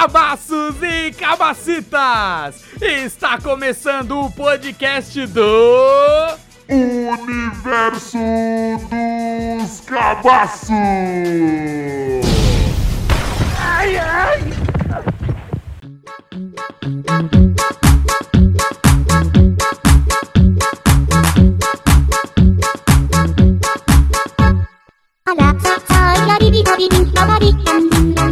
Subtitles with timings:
[0.00, 2.64] Cabaços e cabacitas!
[2.80, 6.38] Está começando o podcast do.
[6.70, 8.16] Universo
[8.88, 10.70] dos Cabaços!
[16.60, 16.62] あ
[25.34, 27.88] ら、さあ、やりびたりに回り、キん。
[28.14, 28.29] ン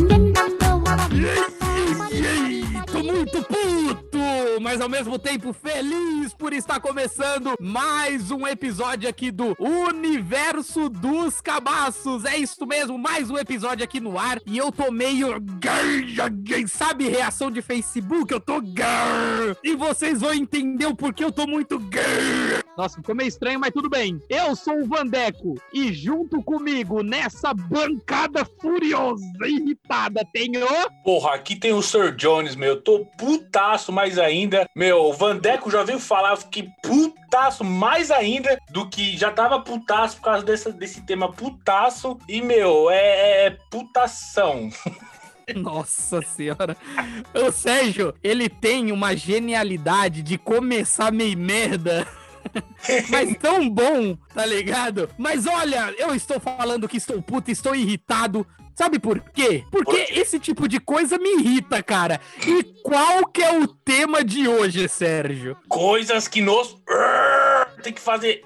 [4.79, 11.41] mas ao mesmo tempo feliz por estar começando mais um episódio aqui do Universo dos
[11.41, 12.25] Cabaços.
[12.25, 14.41] É isso mesmo, mais um episódio aqui no ar.
[14.47, 15.41] E eu tô meio.
[15.41, 18.33] gay, Sabe reação de Facebook?
[18.33, 18.61] Eu tô.
[18.61, 19.57] gay.
[19.65, 21.79] E vocês vão entender o porquê eu tô muito.
[21.81, 22.63] gay.
[22.77, 24.20] Nossa, ficou meio estranho, mas tudo bem.
[24.29, 30.65] Eu sou o Vandeco e junto comigo nessa bancada furiosa, irritada, tenho.
[31.03, 32.69] Porra, aqui tem o Sir Jones, meu.
[32.69, 34.67] Eu tô putaço mais ainda.
[34.74, 39.61] Meu, o Vandeco já veio falar, eu fiquei putaço mais ainda do que já tava
[39.61, 42.16] putaço por causa dessa, desse tema putaço.
[42.28, 44.70] E, meu, é, é putação.
[45.56, 46.77] Nossa senhora.
[47.34, 52.06] O Sérgio, ele tem uma genialidade de começar meio merda.
[53.11, 55.09] Mas tão bom, tá ligado?
[55.19, 58.47] Mas olha, eu estou falando que estou puto, estou irritado.
[58.79, 59.65] Sabe por quê?
[59.73, 62.21] Porque esse tipo de coisa me irrita, cara.
[62.47, 65.57] E qual que é o tema de hoje, Sérgio?
[65.69, 66.77] Coisas que nos.
[67.83, 68.45] Tem que fazer.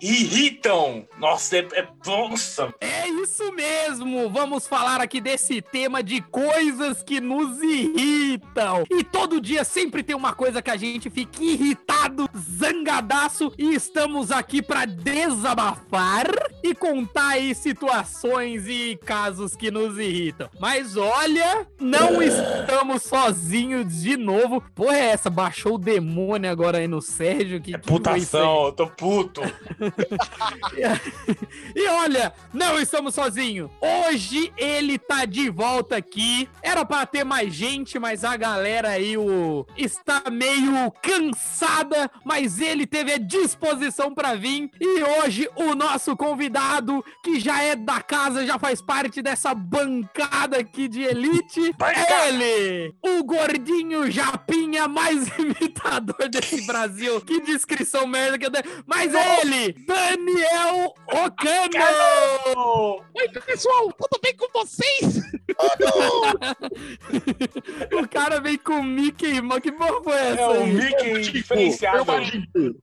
[0.00, 1.06] Irritam.
[1.18, 1.68] Nossa, é.
[1.72, 2.74] é nossa.
[2.80, 4.28] É isso mesmo!
[4.30, 8.84] Vamos falar aqui desse tema de coisas que nos irritam.
[8.90, 14.30] E todo dia sempre tem uma coisa que a gente fica irritado, zangadaço, e estamos
[14.30, 16.26] aqui pra desabafar
[16.62, 20.48] e contar aí situações e casos que nos irritam.
[20.58, 24.62] Mas olha, não estamos sozinhos de novo.
[24.74, 25.30] Porra, é essa?
[25.30, 27.60] Baixou o demônio agora aí no Sérgio?
[27.60, 29.40] Que, É que putação, eu tô puto.
[31.74, 33.70] E olha, não estamos sozinhos.
[33.80, 36.48] Hoje ele tá de volta aqui.
[36.62, 42.86] Era pra ter mais gente, mas a galera aí o está meio cansada, mas ele
[42.86, 44.70] teve a disposição pra vir.
[44.80, 50.58] E hoje o nosso convidado, que já é da casa, já faz parte dessa bancada
[50.58, 57.20] aqui de elite, é ele, o gordinho japinha mais imitador desse Brasil.
[57.20, 58.62] Que descrição merda que eu dei.
[58.86, 63.02] Mas é ele, Daniel Ocano!
[63.14, 65.20] Oi, pessoal, tudo bem com vocês?
[67.92, 69.60] o cara vem com o Mickey, mano.
[69.60, 70.40] Que porra foi essa?
[70.40, 70.72] É o aí?
[70.72, 71.98] Mickey diferenciado.
[71.98, 72.80] É o Majin Buu.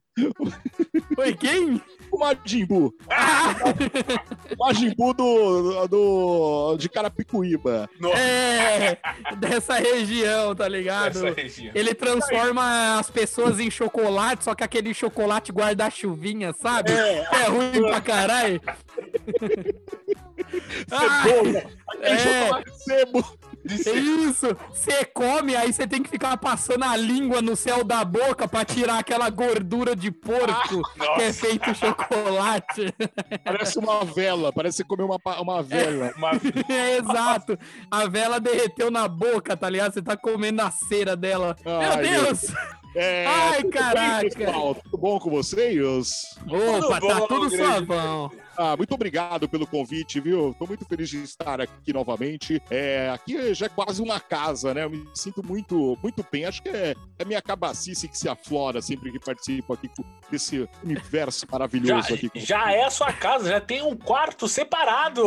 [1.16, 1.82] Foi quem?
[2.14, 2.94] O Majin Buu.
[3.10, 3.56] Ah,
[4.56, 7.90] O Majin Buu do, do, de Carapicuíba.
[8.00, 9.00] Nossa, é,
[9.38, 11.26] dessa região, tá ligado?
[11.26, 11.72] essa região.
[11.74, 16.92] Ele transforma as pessoas em chocolate, só que aquele chocolate guarda-chuvinha, sabe?
[16.92, 17.28] É.
[17.34, 18.62] É ruim pra caralho.
[20.92, 21.64] Ah, Cebola.
[21.90, 22.18] Aquele é.
[22.20, 23.40] chocolate sebo.
[23.66, 24.56] É isso!
[24.70, 28.66] Você come, aí você tem que ficar passando a língua no céu da boca pra
[28.66, 30.82] tirar aquela gordura de porco
[31.16, 32.94] que é feito chocolate.
[33.44, 34.52] Parece uma vela.
[34.52, 36.14] Parece comeu uma, uma vela.
[36.18, 36.32] Uma...
[36.70, 37.58] É exato.
[37.90, 39.94] A vela derreteu na boca, tá ligado?
[39.94, 41.56] Você tá comendo a cera dela.
[41.66, 42.42] Ai, Meu Deus!
[42.96, 44.30] É, Ai, bem, caraca.
[44.30, 44.76] pessoal?
[44.76, 46.38] Tudo bom com vocês?
[46.46, 48.32] Opa, Tudo tá bom, tudo suavão.
[48.58, 50.56] Ah, muito obrigado pelo convite, viu?
[50.60, 52.62] Tô muito feliz de estar aqui novamente.
[52.70, 54.84] É, aqui já é quase uma casa, né?
[54.84, 56.46] Eu me sinto muito, muito bem.
[56.46, 59.90] Acho que é a minha cabacice que se aflora sempre que participo aqui
[60.30, 62.30] desse universo Já, maravilhoso aqui.
[62.30, 65.24] com- já é a sua casa, já tem um quarto separado.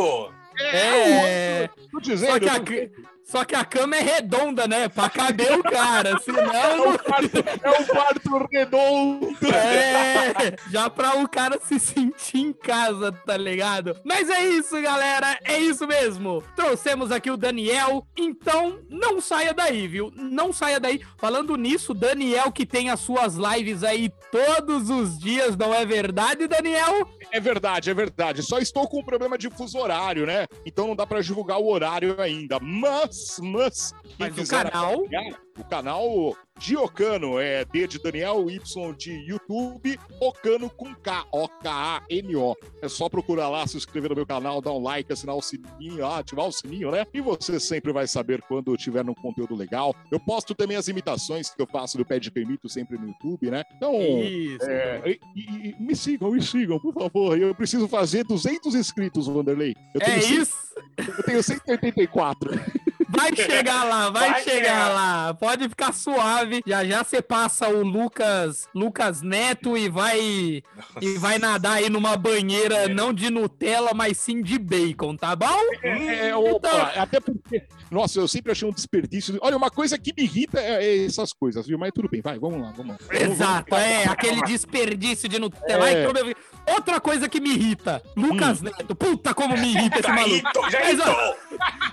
[0.59, 1.69] É.
[1.91, 4.87] Tô dizendo, Só que, a, tô- só que a cama é redonda, né?
[4.87, 6.11] Pra caber o cara.
[6.17, 6.89] é Senão.
[6.93, 9.27] um quarto, é um quarto redondo.
[9.53, 13.95] É, já pra o cara se sentir em casa, tá ligado?
[14.03, 16.43] Mas é isso, galera, é isso mesmo.
[16.55, 20.11] Trouxemos aqui o Daniel, então não saia daí, viu?
[20.15, 21.01] Não saia daí.
[21.17, 26.47] Falando nisso, Daniel que tem as suas lives aí todos os dias, não é verdade,
[26.47, 27.07] Daniel?
[27.31, 28.41] É verdade, é verdade.
[28.41, 30.47] Só estou com um problema de fuso horário, né?
[30.65, 32.59] Então não dá pra divulgar o horário ainda.
[32.59, 35.03] Mas, mas, quem Mas o canal-
[35.57, 42.55] o canal Diocano, é D de Daniel, Y de YouTube, Ocano com K, O-K-A-N-O.
[42.81, 46.03] É só procurar lá, se inscrever no meu canal, dar um like, assinar o sininho,
[46.05, 47.05] ah, ativar o sininho, né?
[47.13, 49.95] E você sempre vai saber quando tiver um conteúdo legal.
[50.11, 53.51] Eu posto também as imitações que eu faço do Pé de Permito sempre no YouTube,
[53.51, 53.63] né?
[53.75, 54.65] Então, Isso.
[54.67, 57.37] é, e- e- me sigam, me sigam, por favor.
[57.39, 59.75] Eu preciso fazer 200 inscritos, Wanderlei.
[59.93, 60.55] Eu É isso.
[60.97, 62.49] eu tenho 184.
[63.17, 64.89] Vai chegar lá, vai, Vai chegar chegar.
[64.89, 65.33] lá.
[65.33, 66.61] Pode ficar suave.
[66.65, 70.19] Já já você passa o Lucas, Lucas Neto e vai
[71.01, 75.59] e vai nadar aí numa banheira não de Nutella, mas sim de bacon, tá bom?
[75.83, 77.63] É, opa, Então- até porque.
[77.89, 79.37] Nossa, eu sempre achei um desperdício.
[79.41, 81.77] Olha, uma coisa que me irrita é, é essas coisas, viu?
[81.77, 83.15] Mas tudo bem, vai, vamos lá, vamos lá.
[83.17, 85.89] Exato, é aquele desperdício de Nutella.
[85.89, 86.05] É.
[86.67, 88.93] Outra coisa que me irrita, Lucas Neto.
[88.95, 90.33] Puta como me irrita esse Já maluco.
[90.35, 91.35] irritou, já Mas, ó, irritou.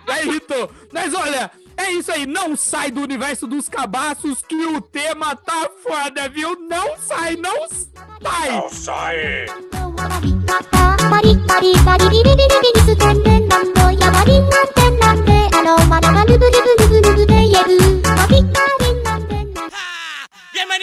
[0.09, 0.71] Já irritou.
[0.93, 2.27] Mas olha, é isso aí.
[2.27, 6.57] Não sai do universo dos cabaços que o tema tá foda, viu?
[6.69, 8.51] Não sai, não sai!
[8.53, 9.47] Não sai!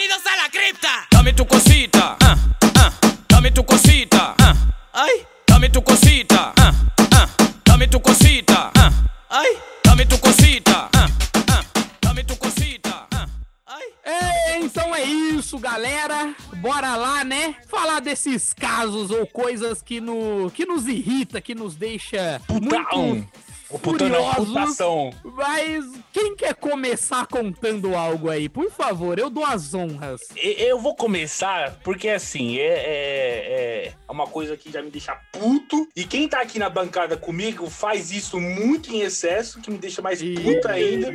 [0.02, 0.88] Bem-vindos à la cripta.
[1.10, 2.36] Dame tu cosita, ah,
[2.78, 2.92] ah,
[3.54, 4.56] tu cosita, Ai.
[4.94, 6.72] ay, dame tu cosita, ah,
[7.14, 7.28] ah,
[7.90, 8.90] tu cosita, ah.
[9.30, 11.06] Ai dame tu cosita, ah,
[11.50, 11.64] ah.
[12.00, 13.26] Dame tu cosita, ah.
[14.02, 16.34] É, então é isso, galera.
[16.56, 17.56] Bora lá, né?
[17.68, 23.06] Falar desses casos ou coisas que, no, que nos irrita, que nos deixa Putão.
[23.06, 23.28] muito
[23.68, 24.48] O putão não, furiosos.
[24.48, 25.10] putação.
[25.24, 28.48] Mas quem quer começar contando algo aí?
[28.48, 30.20] Por favor, eu dou as honras.
[30.36, 35.88] Eu vou começar porque, assim, é, é, é uma coisa que já me deixa puto.
[35.96, 40.02] E quem tá aqui na bancada comigo faz isso muito em excesso, que me deixa
[40.02, 41.10] mais puto ainda.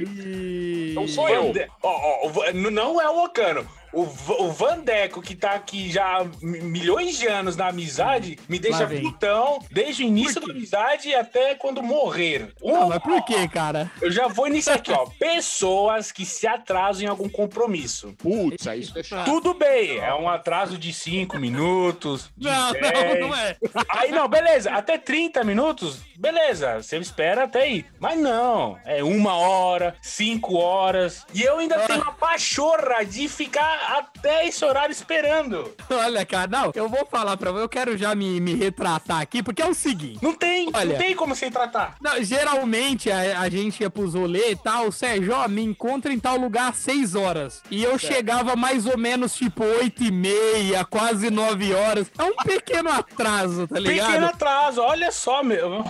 [0.94, 1.53] Não sou eu.
[1.83, 3.67] Ó, ó, não é o Ocano.
[3.93, 9.59] O, o Vandeco, que tá aqui já milhões de anos na amizade, me deixa putão
[9.71, 12.53] desde o início da amizade até quando morrer.
[12.61, 13.89] Não, Um- mas por que, cara?
[14.01, 15.06] Eu já vou iniciar aqui, ó.
[15.19, 18.13] Pessoas que se atrasam em algum compromisso.
[18.18, 19.25] Putz, aí isso é chato.
[19.25, 22.30] Tudo bem, é um atraso de 5 minutos.
[22.36, 22.84] De Não, 10.
[23.19, 23.56] não, não é.
[23.89, 27.86] Aí não, beleza, até 30 minutos, beleza, você espera até aí.
[28.00, 31.25] Mas não, é uma hora, cinco horas.
[31.34, 35.74] E eu ainda tenho a pachorra de ficar até esse horário esperando.
[35.89, 39.42] Olha, cara, não, eu vou falar pra você, eu quero já me, me retratar aqui,
[39.42, 40.19] porque é o seguinte.
[40.22, 40.92] Não tem, Olha.
[40.94, 41.95] não tem como você tratar.
[42.01, 46.19] Não, geralmente a, a gente ia pros rolê e tal, Sérgio, ó, me encontra em
[46.19, 47.62] tal lugar às 6 horas.
[47.69, 52.12] E eu chegava mais ou menos tipo 8 e meia, quase 9 horas.
[52.18, 54.07] É um pequeno atraso, tá ligado?
[54.07, 55.83] Pequeno atraso, olha só, meu.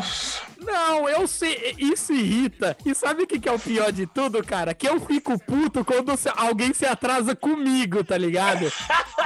[0.62, 2.76] Não, eu sei, isso irrita.
[2.86, 4.74] E sabe o que, que é o pior de tudo, cara?
[4.74, 8.72] Que eu fico puto quando alguém se atrasa comigo, tá ligado?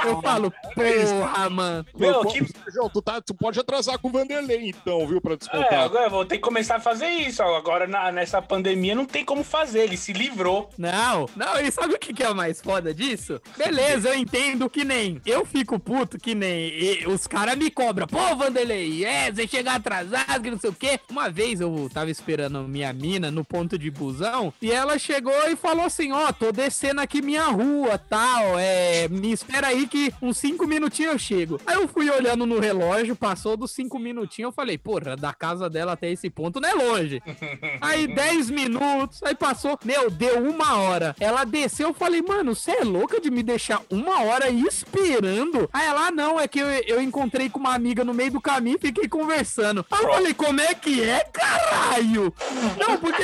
[0.04, 1.86] Eu falo, porra, mano.
[1.96, 5.36] Meu, que- Sérgio, tu, tá, tu pode atrasar com o Vanderlei, então, viu, pra É,
[5.36, 5.80] descontar.
[5.80, 7.42] agora eu vou ter que começar a fazer isso.
[7.42, 9.80] Agora, na- nessa pandemia, não tem como fazer.
[9.84, 10.68] Ele se livrou.
[10.78, 13.40] Não, não, e sabe o que, que é o mais foda disso?
[13.56, 15.20] Beleza, eu entendo que nem.
[15.26, 16.68] Eu fico puto que nem.
[16.68, 18.06] e- os caras me cobram.
[18.06, 20.98] Pô, Vanderlei, é, você chegar atrasado, que não sei o quê.
[21.10, 25.56] Uma vez eu tava esperando minha mina no ponto de busão e ela chegou e
[25.56, 28.58] falou assim: Ó, tô descendo aqui minha rua, tal.
[28.58, 31.60] É, me espera aí que uns cinco minutinhos eu chego.
[31.66, 34.50] Aí eu fui olhando no relógio, passou dos cinco minutinhos.
[34.50, 37.22] Eu falei, porra, da casa dela até esse ponto não é longe.
[37.80, 41.14] Aí 10 minutos, aí passou, meu, deu uma hora.
[41.18, 45.68] Ela desceu, eu falei, mano, você é louca de me deixar uma hora aí esperando?
[45.72, 48.40] Aí ela, "Ah, não, é que eu, eu encontrei com uma amiga no meio do
[48.40, 49.84] caminho e fiquei conversando.
[49.90, 52.34] Aí eu falei, como é que é, caralho?
[52.78, 53.22] Não, porque...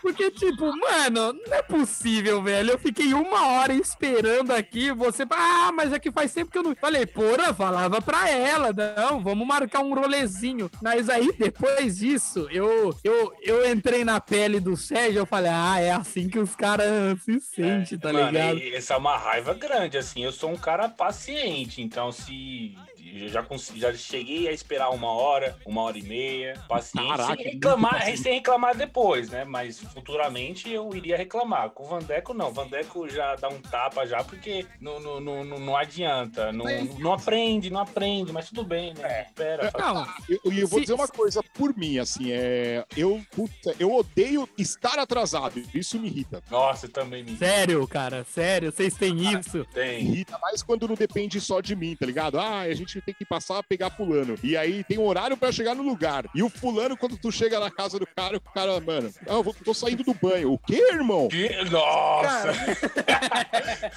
[0.00, 2.72] Porque, tipo, mano, não é possível, velho.
[2.72, 4.90] Eu fiquei uma hora esperando aqui.
[4.90, 6.74] Você, ah, mas é que faz tempo que eu não.
[6.74, 10.68] Falei, porra, falava pra ela, não, vamos marcar um rolezinho.
[10.82, 15.20] Mas aí, depois disso, eu, eu, eu entrei na pele do Sérgio.
[15.20, 18.58] Eu falei, ah, é assim que os caras se sentem, tá Mano, ligado?
[18.58, 20.24] e- essa é uma raiva grande, assim.
[20.24, 22.76] Eu sou um cara paciente, então se.
[23.14, 23.44] Eu já,
[23.76, 28.16] já cheguei a esperar uma hora, uma hora e meia, paciente, Caraca, sem, muito reclamar,
[28.16, 29.44] sem reclamar depois, né?
[29.44, 31.70] Mas futuramente eu iria reclamar.
[31.70, 32.48] Com o Vandeco, não.
[32.48, 36.50] O Vandeco já dá um tapa já, porque não, não, não, não, não adianta.
[36.52, 36.64] Não,
[36.98, 39.26] não aprende, não aprende, mas tudo bem, né?
[39.26, 39.70] Espera.
[39.70, 42.84] faz- Não, Eu, e eu vou Se- dizer uma coisa por mim, assim, é.
[42.96, 45.62] Eu, puta, eu odeio estar atrasado.
[45.74, 46.42] Isso me irrita.
[46.50, 49.64] Nossa, também me sério, cara, sério, vocês têm isso.
[49.72, 50.00] tem.
[50.06, 52.38] Irrita mais quando não depende só de mim, tá ligado?
[52.38, 54.36] Ah, a gente tem que passar a pegar fulano.
[54.42, 56.24] E aí tem um horário pra chegar no lugar.
[56.34, 59.42] E o fulano, quando tu chega na casa do cara, o cara, mano, ah, eu
[59.42, 60.52] vou, tô saindo do banho.
[60.52, 61.28] O quê, irmão?
[61.28, 62.52] Que- Nossa!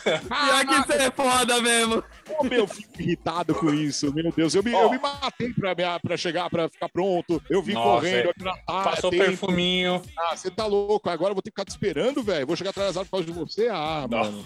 [0.04, 2.04] Pior que isso é foda mesmo.
[2.26, 4.54] Pô, meu, eu fico irritado com isso, meu Deus.
[4.56, 4.84] Eu me, Ó.
[4.84, 7.42] eu me matei pra, me- pra chegar, pra ficar pronto.
[7.50, 8.32] Eu vim Nossa, correndo é.
[8.32, 9.24] aqui na ah, Passou tempo.
[9.26, 10.02] perfuminho.
[10.18, 11.10] Ah, você tá louco.
[11.10, 12.48] Agora eu vou ter que ficar te esperando, velho.
[12.48, 13.68] Vou chegar atrasado por causa de você.
[13.70, 14.20] Ah, Não.
[14.20, 14.46] mano.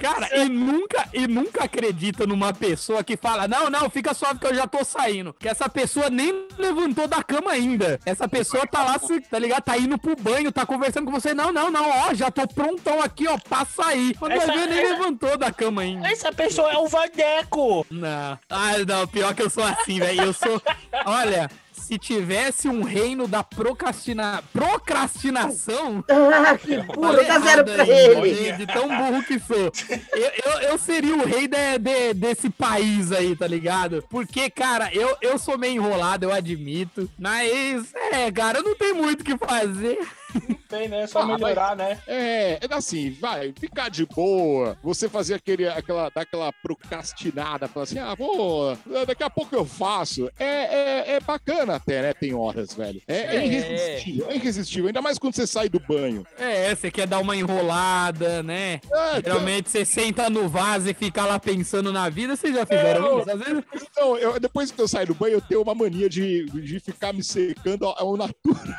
[0.00, 4.46] Cara, e nunca, e nunca acredita numa pessoa que fala: Não, não, fica suave que
[4.46, 5.34] eu já tô saindo.
[5.38, 8.00] Que essa pessoa nem levantou da cama ainda.
[8.04, 8.96] Essa pessoa tá lá,
[9.30, 9.62] tá ligado?
[9.62, 11.32] Tá indo pro banho, tá conversando com você.
[11.34, 14.14] Não, não, não, ó, já tô prontão aqui, ó, pra sair.
[14.18, 16.08] Quando Essa- ver, nem essa- levantou da cama ainda.
[16.08, 17.86] Essa pessoa é o Vandeco!
[17.90, 18.38] Não.
[18.50, 20.22] Ah, não, pior que eu sou assim, velho.
[20.24, 20.60] Eu sou.
[21.04, 21.50] Olha.
[21.86, 24.42] Se tivesse um reino da procrastina...
[24.52, 26.04] procrastinação.
[26.46, 28.34] Ah, que burro, dá zero pra ele.
[28.34, 29.70] De, de tão burro que sou.
[30.12, 34.04] Eu, eu, eu seria o rei de- de- desse país aí, tá ligado?
[34.10, 37.08] Porque, cara, eu, eu sou meio enrolado, eu admito.
[37.18, 39.98] Mas, é, cara, eu não tenho muito o que fazer.
[40.68, 41.06] Tem, né?
[41.06, 41.98] Só Ah, melhorar, né?
[42.06, 44.76] É, é assim, vai, ficar de boa.
[44.82, 48.76] Você fazer aquele, aquela, dar aquela procrastinada, falar assim, ah, vou,
[49.06, 50.30] daqui a pouco eu faço.
[50.38, 52.12] É, é, é bacana até, né?
[52.14, 53.00] Tem horas, velho.
[53.06, 53.46] É, é É.
[53.46, 54.86] irresistível, é irresistível.
[54.88, 56.26] Ainda mais quando você sai do banho.
[56.38, 58.80] É, você quer dar uma enrolada, né?
[58.92, 63.20] É, Geralmente você senta no vaso e fica lá pensando na vida, vocês já fizeram
[63.20, 63.30] isso?
[63.30, 63.64] Às vezes.
[63.90, 67.12] Então, eu, depois que eu saio do banho, eu tenho uma mania de, de ficar
[67.12, 68.76] me secando ao, ao natura.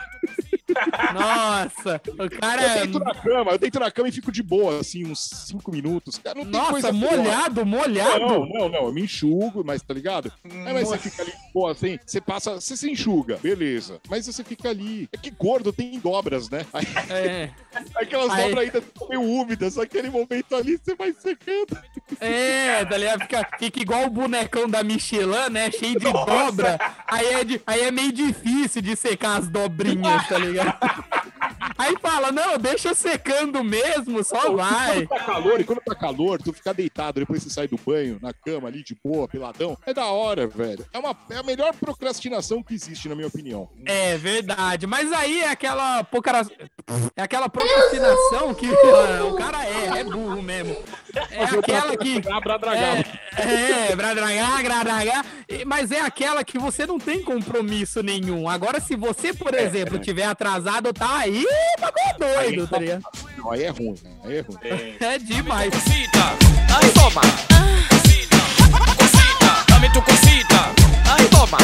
[1.13, 2.67] Nossa, o Eu cara.
[2.79, 6.17] deito na cama, eu deito na cama e fico de boa, assim, uns cinco minutos.
[6.17, 7.17] Cara, não Nossa, coisa pior.
[7.17, 8.19] molhado, molhado.
[8.19, 10.31] Não, não, não, eu me enxugo, mas tá ligado?
[10.43, 13.99] Aí, mas você fica ali, pô, assim, você passa, você se enxuga, beleza.
[14.09, 15.07] Mas você fica ali.
[15.11, 16.65] É que gordo tem dobras, né?
[16.73, 17.49] Aí, É,
[17.95, 21.77] aquelas Aí- dobras ainda ficam meio úmidas, aquele momento ali você vai secando.
[22.19, 23.21] é, tá ligado?
[23.21, 25.71] Fica, fica igual o bonecão da Michelin, né?
[25.71, 26.77] Cheio de dobra.
[27.07, 30.56] Aí é, de- aí é meio difícil de secar as dobrinhas, tá ligado?
[31.77, 35.05] Aí fala, não, deixa secando mesmo, só vai.
[35.05, 38.17] Quando tá calor, e quando tá calor, tu ficar deitado, depois você sai do banho,
[38.21, 40.85] na cama ali, de boa, peladão, é da hora, velho.
[40.91, 43.69] É, uma, é a melhor procrastinação que existe, na minha opinião.
[43.85, 46.41] É verdade, mas aí é aquela pocara...
[47.15, 48.67] é aquela procrastinação que
[49.21, 50.75] o cara é, é burro mesmo.
[51.31, 52.21] É aquela que
[53.37, 55.25] é, é, bradragá, bradragá,
[55.65, 58.49] mas é aquela que você não tem compromisso nenhum.
[58.49, 61.45] Agora, se você, por exemplo, tiver atrasado, tá aí,
[61.79, 63.03] bagulho doido, tá ligado?
[63.37, 64.57] Não, aí é ruim, aí é ruim.
[64.99, 65.73] É demais.
[66.75, 67.21] Ay toma.
[68.97, 70.71] Cosita, dame tu cosita.
[71.17, 71.57] Ay toma.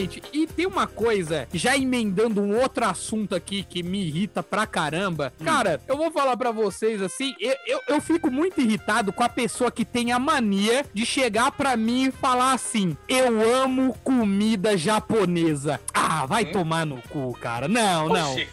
[0.00, 4.66] Gente, e tem uma coisa, já emendando um outro assunto aqui que me irrita pra
[4.66, 5.32] caramba.
[5.44, 9.28] Cara, eu vou falar pra vocês assim, eu, eu, eu fico muito irritado com a
[9.28, 14.76] pessoa que tem a mania de chegar pra mim e falar assim: Eu amo comida
[14.76, 15.80] japonesa.
[15.92, 17.68] Ah, vai tomar no cu, cara.
[17.68, 18.32] Não, não.
[18.32, 18.48] Oxi.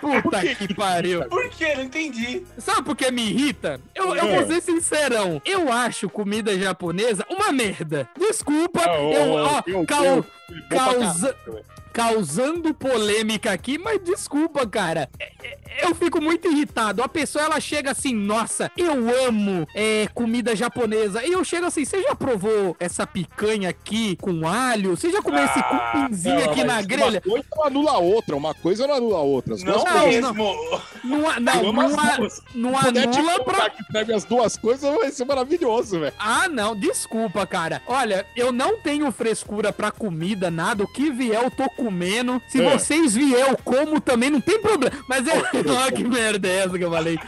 [0.00, 1.24] Puta que pariu.
[1.28, 1.74] Por quê?
[1.76, 2.42] Não entendi.
[2.58, 3.80] Sabe por que me irrita?
[3.94, 5.40] Eu, eu vou ser sincerão.
[5.44, 8.08] Eu acho comida japonesa uma merda.
[8.18, 10.24] Desculpa, eu, ó, cau-
[10.70, 11.34] causa-
[11.92, 15.08] causando polêmica aqui, mas desculpa, cara.
[15.18, 17.02] É- é- Eu fico muito irritado.
[17.02, 18.92] A pessoa ela chega assim, nossa, eu
[19.26, 21.24] amo é, comida japonesa.
[21.24, 24.90] E eu chego assim, você já provou essa picanha aqui com alho?
[24.96, 27.22] Você já comeu esse Ah, cupinzinho não, aqui na grelha?
[27.24, 29.54] Uma coisa não anula a outra, uma coisa não anula a outra.
[29.54, 30.34] As Não, não, mesmo.
[31.04, 31.72] Não, não, não,
[32.54, 36.14] não Se puder te anula pra que pega as duas coisas, vai ser maravilhoso, velho.
[36.18, 37.80] Ah, não, desculpa, cara.
[37.86, 40.84] Olha, eu não tenho frescura pra comida, nada.
[40.84, 42.40] O que vier, eu tô comendo.
[42.48, 42.70] Se É.
[42.70, 44.94] vocês vier, eu como também, não tem problema.
[45.08, 45.32] Mas é.
[45.86, 47.18] Ó, que merda é essa que eu falei?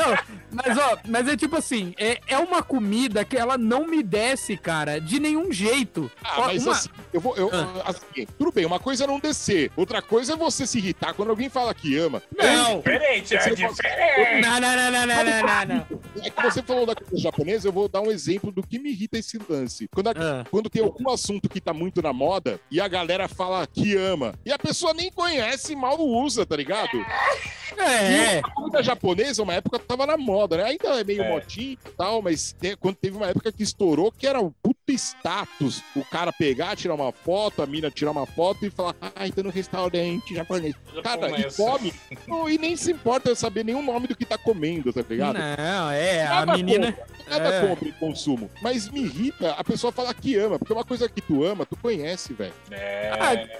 [0.00, 0.16] Não,
[0.50, 4.56] mas ó, mas é tipo assim, é, é uma comida que ela não me desce,
[4.56, 6.10] cara, de nenhum jeito.
[6.24, 7.36] Ah, Ó, mas uma- assim, eu vou.
[7.36, 7.82] Eu, Ah.
[7.90, 11.30] assim, tudo bem, uma coisa é não descer, outra coisa é você se irritar quando
[11.30, 12.22] alguém fala que ama.
[12.36, 12.78] Não.
[12.78, 14.40] Diferente, é Você diferente.
[14.42, 16.00] Não, não, não, não, não, não, não, não.
[16.24, 18.90] É que você falou da coisa japonesa, eu vou dar um exemplo do que me
[18.90, 19.88] irrita esse lance.
[19.92, 20.44] Quando, a- Ah.
[20.50, 24.34] quando tem algum assunto que tá muito na moda e a galera fala que ama,
[24.44, 26.90] e a pessoa nem conhece e mal usa, tá ligado?
[27.76, 30.64] É, E a comida japonesa, uma época tava na moda, né?
[30.64, 31.28] Ainda é meio É.
[31.28, 34.78] motinho e tal, mas te- quando teve uma época que estourou, que era um puto
[34.92, 35.82] status.
[35.94, 39.42] O cara pegar, tirar uma foto, a mina tirar uma foto e falar, ai, tô
[39.42, 40.74] no restaurante japonês.
[41.02, 41.62] Cara, e Começa.
[41.62, 41.94] come.
[42.26, 45.36] Não, e nem se importa saber nenhum nome do que tá comendo, tá ligado?
[45.38, 46.92] não, é, a Nada menina.
[46.92, 47.20] contra.
[47.30, 47.66] nada É.
[47.68, 48.50] contra o consumo.
[48.62, 51.76] Mas me irrita a pessoa falar que ama, porque uma coisa que tu ama, tu
[51.76, 52.52] conhece, velho.
[52.70, 53.10] É.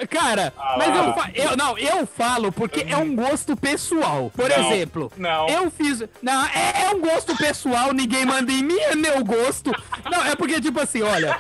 [0.01, 4.31] Ah, cara, Ah, mas eu, fa- eu não, eu falo porque é um gosto pessoal.
[4.35, 4.73] Por Não.
[4.73, 5.49] exemplo, Não.
[5.49, 9.71] eu fiz, não, é, é um gosto pessoal, ninguém manda em mim, é meu gosto.
[10.11, 11.37] Não, é porque tipo assim, olha,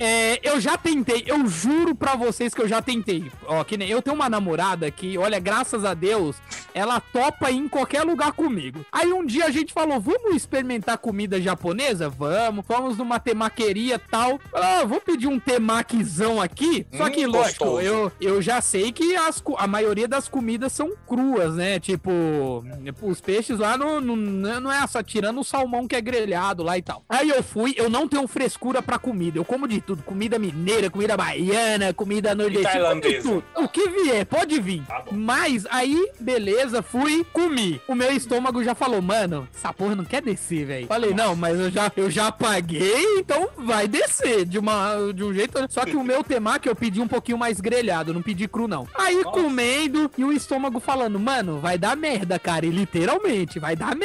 [0.00, 3.30] é, eu já tentei, eu juro pra vocês que eu já tentei.
[3.46, 6.36] Ó, que nem eu tenho uma namorada que, olha, graças a Deus,
[6.74, 8.84] ela topa ir em qualquer lugar comigo.
[8.92, 12.08] Aí um dia a gente falou, vamos experimentar comida japonesa?
[12.08, 14.40] Vamos, fomos numa temaqueria e tal.
[14.54, 16.86] Ah, vou pedir um temaquizão aqui.
[16.96, 17.80] Só Hum, que, lógico, gostoso.
[17.86, 21.78] eu, eu já sei que as, a maioria das comidas são cruas, né?
[21.80, 22.64] Tipo,
[23.02, 26.76] os peixes lá não, não, não é só tirando o salmão que é grelhado lá
[26.78, 27.04] e tal.
[27.08, 29.38] Aí eu fui, eu não tenho frescura pra comida.
[29.38, 33.00] Eu como de tudo: comida mineira, comida baiana, comida nordestina.
[33.22, 33.44] tudo.
[33.56, 34.82] O que vier, pode vir.
[34.86, 35.04] Tá.
[35.10, 37.80] Mas aí, beleza, fui, comi.
[37.88, 40.86] O meu estômago já falou, mano, essa porra não quer descer, velho.
[40.86, 45.32] Falei, não, mas eu já, eu já paguei, então vai descer de, uma, de um
[45.32, 45.58] jeito.
[45.68, 48.86] Só que o meu temaki eu pedi um pouquinho mais grelhado, não pedi cru, não.
[48.94, 52.66] Aí comendo e o estômago falando, mano, vai dar merda, cara.
[52.66, 54.01] E literalmente, vai dar merda.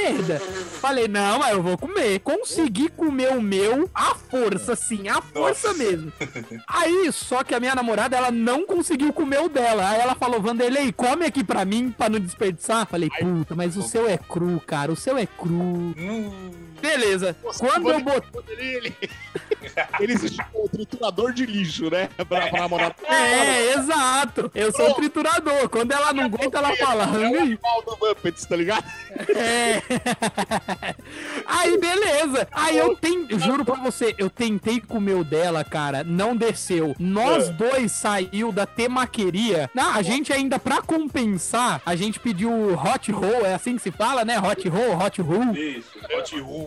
[0.79, 2.19] Falei, não, mas eu vou comer.
[2.19, 5.79] Consegui comer o meu à força, sim, à força Nossa.
[5.83, 6.11] mesmo.
[6.67, 9.89] Aí, só que a minha namorada, ela não conseguiu comer o dela.
[9.89, 12.87] Aí ela falou, Vanderlei, come aqui pra mim, pra não desperdiçar.
[12.87, 15.53] Falei, puta, mas o seu é cru, cara, o seu é cru.
[15.97, 17.35] Hum, Beleza.
[17.57, 18.57] Quando eu botei...
[18.57, 18.95] Ele,
[19.99, 22.09] ele existe como triturador de lixo, né?
[22.27, 22.95] Pra, pra namorada.
[23.07, 24.51] É, exato.
[24.53, 25.69] Eu sou triturador.
[25.69, 28.83] Quando ela não aguenta, ela fala, É o pau do Muppets, tá ligado?
[29.35, 29.81] É.
[31.45, 32.47] Aí, beleza.
[32.51, 36.95] Aí eu tentei, juro pra você, eu tentei comer o dela, cara, não desceu.
[36.99, 37.53] Nós É.
[37.53, 39.69] dois saiu da temaqueria.
[39.73, 43.91] Não, a gente ainda, pra compensar, a gente pediu hot roll, é assim que se
[43.91, 44.39] fala, né?
[44.39, 45.55] Hot roll, hot roll.
[45.55, 46.66] isso, Hot Roll.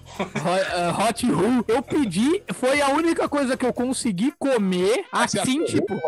[0.21, 1.65] Hot, uh, hot roll.
[1.67, 5.99] Eu pedi, foi a única coisa que eu consegui comer, assim, tipo...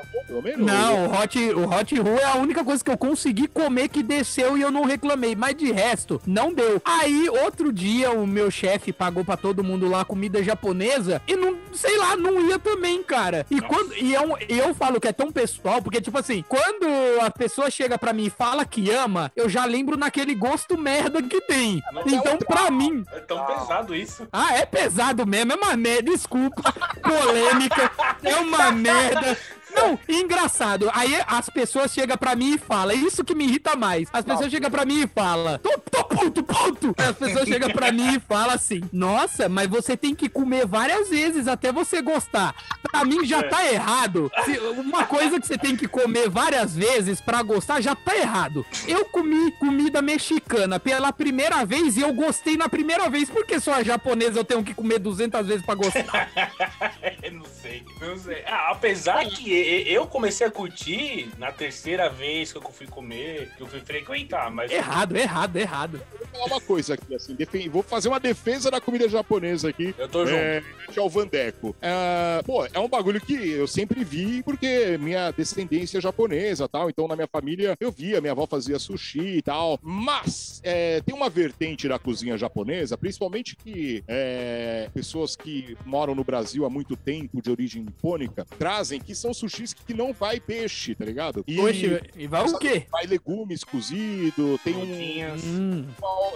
[0.58, 4.58] Não, o hot, o hot é a única coisa que eu consegui comer que desceu
[4.58, 5.36] e eu não reclamei.
[5.36, 6.82] Mas de resto, não deu.
[6.84, 11.58] Aí, outro dia, o meu chefe pagou pra todo mundo lá comida japonesa e não,
[11.74, 13.46] sei lá, não ia também, cara.
[13.50, 13.94] E quando.
[13.96, 16.86] E eu, eu falo que é tão pessoal, porque, tipo assim, quando
[17.22, 21.22] a pessoa chega pra mim e fala que ama, eu já lembro naquele gosto merda
[21.22, 21.82] que tem.
[22.06, 23.04] Então, pra mim.
[23.12, 24.03] É tão pesado isso.
[24.32, 27.92] Ah, é pesado mesmo, é uma merda, desculpa, polêmica,
[28.24, 29.38] é uma merda.
[29.76, 30.90] Não, engraçado.
[30.94, 34.08] Aí as pessoas chegam pra mim e falam, isso que me irrita mais.
[34.14, 36.96] As pessoas chegam pra mim e falam, tô, tô puto, puto.
[36.98, 41.10] As pessoas chegam pra mim e falam assim, nossa, mas você tem que comer várias
[41.10, 42.56] vezes até você gostar.
[42.82, 44.32] Pra mim já tá errado.
[44.46, 48.66] Se- uma coisa que você tem que comer várias vezes pra gostar já tá errado.
[48.88, 53.30] Eu comi comida mexicana pela primeira vez e eu gostei na primeira vez.
[53.30, 56.30] Por que só a japonesa eu tenho que comer 200 vezes pra gostar?
[57.32, 58.44] não sei, não sei.
[58.46, 59.52] Ah, apesar que
[59.88, 64.50] eu comecei a curtir na terceira vez que eu fui comer, que eu fui frequentar,
[64.52, 64.72] mas.
[64.72, 66.02] errado, errado, errado.
[66.18, 69.94] Vou falar uma coisa aqui, assim, defen- vou fazer uma defesa da comida japonesa aqui.
[69.98, 70.38] Eu tô junto.
[70.38, 71.76] É, que é o Vandeco.
[71.82, 76.90] É, pô, é um bagulho que eu sempre vi porque minha descendência é japonesa tal.
[76.90, 79.80] Então, na minha família, eu via, minha avó fazia sushi e tal.
[79.82, 86.24] Mas é, tem uma vertente da cozinha japonesa, principalmente que é, pessoas que moram no
[86.24, 90.94] Brasil há muito tempo, de origem nipônica, trazem que são sushis que não vai peixe,
[90.96, 91.44] tá ligado?
[91.48, 92.86] E Oxe, e vai o quê?
[92.92, 95.86] vai legumes cozido, tem um.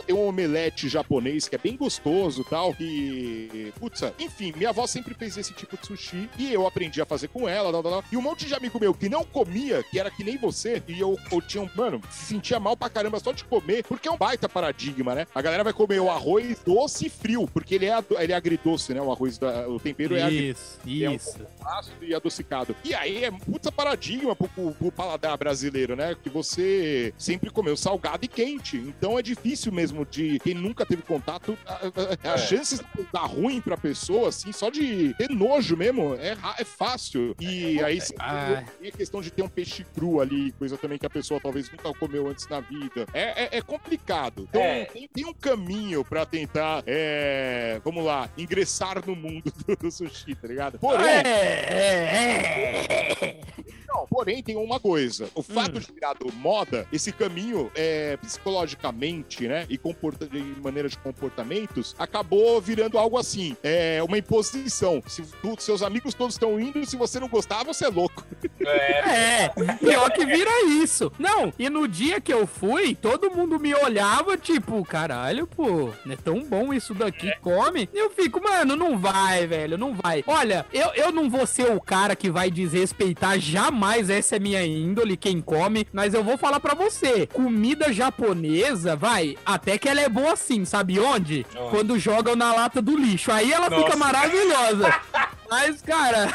[0.06, 2.76] Tem um omelete japonês que é bem gostoso e tal.
[2.80, 3.74] E.
[3.80, 7.28] Putz, enfim, minha avó sempre fez esse tipo de sushi e eu aprendi a fazer
[7.28, 7.72] com ela.
[7.72, 8.04] Tal, tal, tal.
[8.12, 11.00] E um monte de amigo meu que não comia, que era que nem você, e
[11.00, 11.70] eu, eu tinha um.
[11.76, 15.28] Mano, se sentia mal pra caramba só de comer, porque é um baita paradigma, né?
[15.34, 18.94] A galera vai comer o arroz doce e frio, porque ele é, ele é agridoce,
[18.94, 19.02] né?
[19.02, 21.46] O arroz, da, o tempero é agridoce isso, é um isso.
[21.64, 22.76] ácido e adocicado.
[22.84, 26.16] E aí é puta paradigma pro, pro, pro paladar brasileiro, né?
[26.22, 28.78] Que você sempre comeu salgado e quente.
[28.78, 31.58] Então é difícil mesmo de quem nunca teve contato.
[31.66, 32.48] a- a- As É.
[32.48, 37.36] chances de dar ruim pra pessoa, assim, só de ter nojo mesmo, é, é fácil.
[37.40, 38.64] E aí se- Ah.
[38.82, 41.70] e a questão de ter um peixe cru ali, coisa também que a pessoa talvez
[41.72, 43.06] nunca comeu antes na vida.
[43.14, 44.48] É, é- é complicado.
[44.50, 44.86] Então É.
[44.86, 50.36] tem, tem um caminho pra tentar, é, vamos lá, ingressar no mundo do, do sushi,
[50.36, 50.80] tá ligado?
[50.80, 51.22] Porém, É,
[51.70, 52.88] é,
[53.22, 53.40] é.
[53.88, 55.30] Não, porém, tem uma coisa.
[55.34, 55.80] O fato Hum.
[55.80, 61.96] de virar do moda, esse caminho, é, psicologicamente, né, e comporta de maneira de comportamentos,
[61.98, 63.56] acabou virando algo assim.
[63.64, 65.02] É uma imposição.
[65.08, 68.26] Se tu- seus amigos todos estão indo, se você não gostar, você é louco.
[68.66, 71.12] É, É, pior que vira isso.
[71.18, 76.14] Não, e no dia que eu fui, todo mundo me olhava, tipo, caralho, pô, não
[76.14, 77.90] é tão bom isso daqui, come.
[77.94, 80.24] E eu fico, mano, não vai, velho, não vai.
[80.28, 83.77] Olha, eu, eu não vou ser o cara que vai desrespeitar jamais,
[84.10, 89.38] essa é minha índole, quem come, mas eu vou falar pra você, comida japonesa, vai,
[89.46, 91.46] até que ela é boa assim, sabe onde?
[91.70, 93.98] Quando jogam na lata do lixo, aí ela fica Nossa.
[93.98, 94.96] maravilhosa.
[95.50, 96.28] Mas, cara,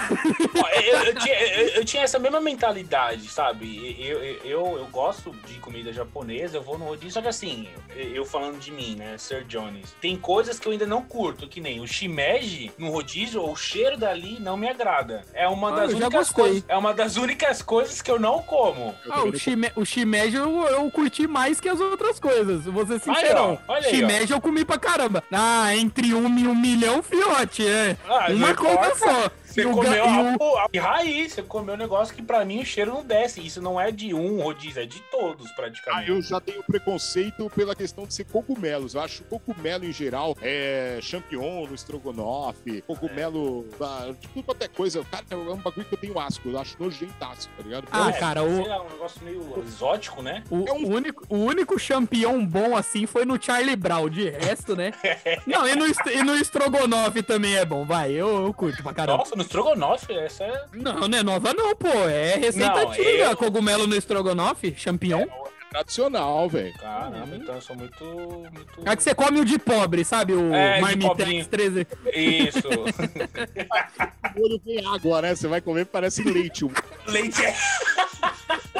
[0.56, 3.96] Ó, eu, eu tinha, eu- eu tinha essa mesma mentalidade, sabe?
[3.98, 7.68] Eu, eu, eu, eu gosto de comida japonesa, eu vou no rodízio, só que assim,
[7.96, 11.60] eu falando de mim, né, Sir Jones, tem coisas que eu ainda não curto, que
[11.60, 15.22] nem o shimeji no rodízio, o cheiro dali não me agrada.
[15.34, 18.94] É uma Ah, das únicas coisas, é uma das únicas coisas que eu não como.
[19.10, 23.00] Ah, o, shime, o shimeji eu, eu curti mais que as outras coisas, vou ser
[23.00, 23.58] sincerão.
[23.68, 25.22] ó, olha aí, shimeji eu comi pra caramba.
[25.32, 27.96] Ah, entre um e um milhão, fiote, é.
[28.08, 29.41] Ah, Uma coisa importa.
[29.52, 32.22] Você E o comeu ga- e a, o- a raiz, você comeu um negócio que
[32.22, 33.44] pra mim o cheiro não desce.
[33.44, 36.10] Isso não é de um rodízio, é de todos Ah, praticamente.
[36.10, 38.94] eu já tenho preconceito pela questão de ser cogumelos.
[38.94, 44.68] Eu acho cogumelo em geral, é champignon no estrogonofe, cogumelo, da, de tudo quanto é
[44.68, 45.04] coisa.
[45.10, 47.86] Cara, é um bagulho que eu tenho asco, eu acho nojentaço, tá ligado?
[47.92, 50.42] Ah, É, cara, o, lá, um negócio meio exótico, né?
[50.50, 54.08] o, É um- o único, o único champion bom assim foi no Charlie Brown.
[54.08, 54.92] De resto, né?
[55.46, 58.10] Não, e no, est- e no Estrogonofe também é bom, vai.
[58.12, 59.18] Eu, eu curto pra caramba.
[59.18, 60.64] Nossa, no estrogonofe, essa é...
[60.72, 61.88] Não, não é nova, não, pô.
[62.08, 63.08] É receita Não, antiga.
[63.08, 65.26] eu- Cogumelo no estrogonofe, champignon.
[65.70, 66.74] Tradicional, velho.
[66.74, 68.04] Caramba, então eu sou muito...
[68.04, 68.82] muito...
[68.84, 70.34] É que você come o de pobre, sabe?
[70.34, 71.46] O É, Marmitex pobrinho.
[71.46, 71.86] 13.
[72.14, 72.68] Isso.
[74.34, 75.34] O olho vem água, né?
[75.34, 76.64] Você vai comer, parece leite.
[77.06, 77.54] Leite é...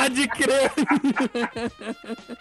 [0.02, 0.70] Pode crer.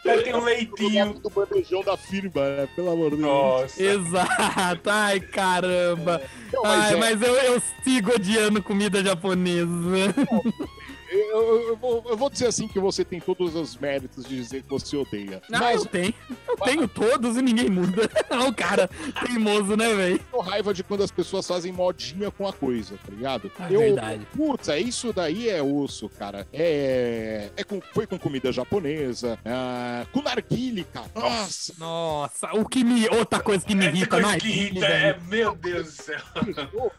[0.23, 1.13] Tem um leitinho.
[1.13, 2.67] do bandejão da firma, né?
[2.75, 3.27] Pelo amor de Deus.
[3.27, 3.83] Nossa.
[3.83, 4.89] Exato.
[4.89, 6.21] Ai, caramba.
[6.53, 9.65] Não, mas Ai, é- mas eu, eu sigo odiando comida japonesa.
[9.65, 10.53] Eu,
[11.19, 14.63] eu- eu vou, eu vou dizer assim que você tem todos os méritos de dizer
[14.63, 15.41] que você odeia.
[15.49, 16.13] Não, mas eu tenho.
[16.47, 18.09] Eu tenho todos e ninguém muda.
[18.29, 18.89] Não, o cara
[19.25, 20.15] teimoso, né, velho?
[20.15, 23.51] eu tenho raiva de quando as pessoas fazem modinha com a coisa, tá ligado?
[23.59, 24.27] É eu, verdade.
[24.35, 26.47] Putz, é isso daí é osso, cara.
[26.53, 27.49] É.
[27.55, 31.07] é com, foi com comida japonesa, ah, com narguile, cara.
[31.15, 33.07] Nossa, Nossa, o que me.
[33.09, 36.21] Outra coisa que me Essa irrita, não que irrita, é, meu Deus do céu.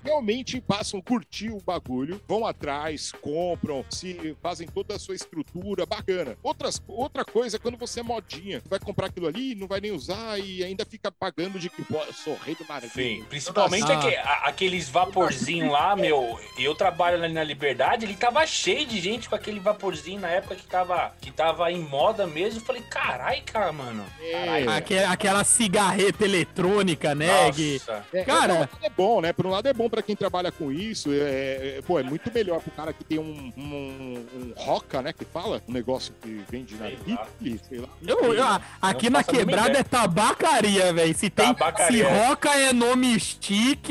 [0.04, 5.86] Realmente passam a curtir o bagulho, vão atrás, compram, se fazem toda a sua estrutura,
[5.86, 6.36] bacana.
[6.42, 9.92] Outras, outra coisa é quando você é modinha, vai comprar aquilo ali, não vai nem
[9.92, 12.92] usar e ainda fica pagando de que, eu sou rei do narguilé.
[12.92, 13.98] Sim, principalmente Ah.
[13.98, 16.38] aque- a- aqueles vaporzinhos lá, meu.
[16.58, 20.56] Eu trabalho ali na Liberdade, ele tava cheio de gente com aquele vaporzinho na época
[20.56, 22.58] que tava, que tava em moda mesmo.
[22.60, 24.04] Eu falei, carai, cara, mano.
[24.20, 27.50] É, Aque- aquela cigarreta eletrônica, né?
[27.52, 27.74] Gui?
[27.74, 28.04] Nossa.
[28.12, 29.32] é, Cara- é, é bom, né?
[29.32, 32.32] Por um lado é bom pra quem trabalha com isso, é, é- pô, é muito
[32.32, 36.44] melhor pro cara que tem um, um, um roca, né, que fala, um negócio que
[36.50, 36.88] vende na.
[36.90, 37.88] Bibli, sei lá.
[38.06, 38.44] Eu, eu-
[38.80, 41.14] aqui Não na quebrada é tabacaria, velho.
[41.14, 41.46] Se tem.
[41.54, 42.04] Tabacaria.
[42.08, 43.88] Se roca é nome stick,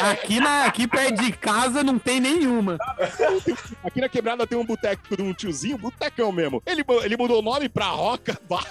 [0.00, 2.78] aqui, na, aqui perto de casa não tem nenhuma.
[3.82, 6.62] Aqui na quebrada tem um boteco de um tiozinho, botecão mesmo.
[6.66, 8.38] Ele, ele mudou o nome pra Roca.
[8.48, 8.64] Bah,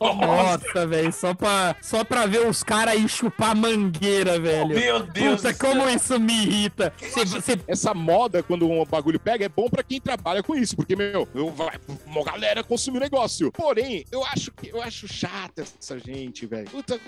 [0.00, 1.12] Nossa, velho.
[1.12, 4.68] Só pra, só pra ver os caras aí chupar mangueira, velho.
[4.68, 5.70] Meu Deus Puta, do céu.
[5.70, 6.92] como isso me irrita.
[6.98, 10.76] Cê- cê- Essa moda, quando um bagulho pega, é bom pra quem trabalha com isso,
[10.76, 13.52] porque, meu, eu, vai uma galera consumir o negócio.
[13.52, 16.68] Porém, eu acho que eu acho chata essa gente, velho.
[16.70, 16.98] Puta,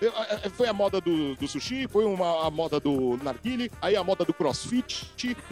[0.00, 0.12] eu-
[0.44, 4.04] eu- Foi a moda do, do sushi, foi uma, a moda do narguile, aí a
[4.04, 5.06] moda do crossfit,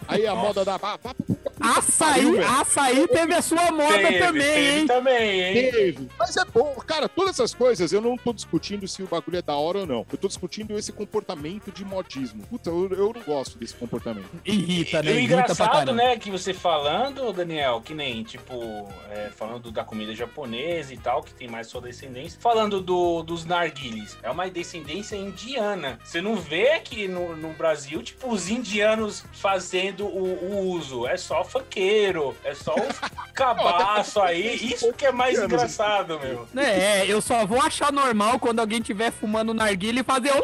[0.09, 0.75] aí a moda da.
[0.75, 1.15] Ah, pá,
[1.61, 4.87] açaí, pariu, açaí teve a sua moda Teve, também, teve hein?
[4.87, 5.71] também, hein?
[5.71, 6.09] Teve.
[6.19, 9.43] Mas é bom, cara, todas essas coisas, eu não tô discutindo se o bagulho é
[9.43, 10.07] da hora ou não.
[10.11, 12.43] Eu tô discutindo esse comportamento de modismo.
[12.47, 14.29] Puta, eu, eu não gosto desse comportamento.
[14.45, 15.13] Irrita, né?
[15.13, 19.71] E o Irrita pra engraçado, né, que você falando, Daniel, que nem, tipo, é, falando
[19.71, 24.31] da comida japonesa e tal, que tem mais sua descendência, falando do, dos narguiles, é
[24.31, 25.99] uma descendência indiana.
[26.05, 31.07] Você não vê aqui no, no Brasil, tipo, os indianos fazendo o, o uso.
[31.07, 32.99] É só funkeiro, é só os
[33.33, 34.57] cabaço aí.
[34.57, 36.49] Isso que é mais engraçado, meu.
[36.57, 40.43] É, eu só vou achar normal quando alguém tiver fumando narguilha e fazer o...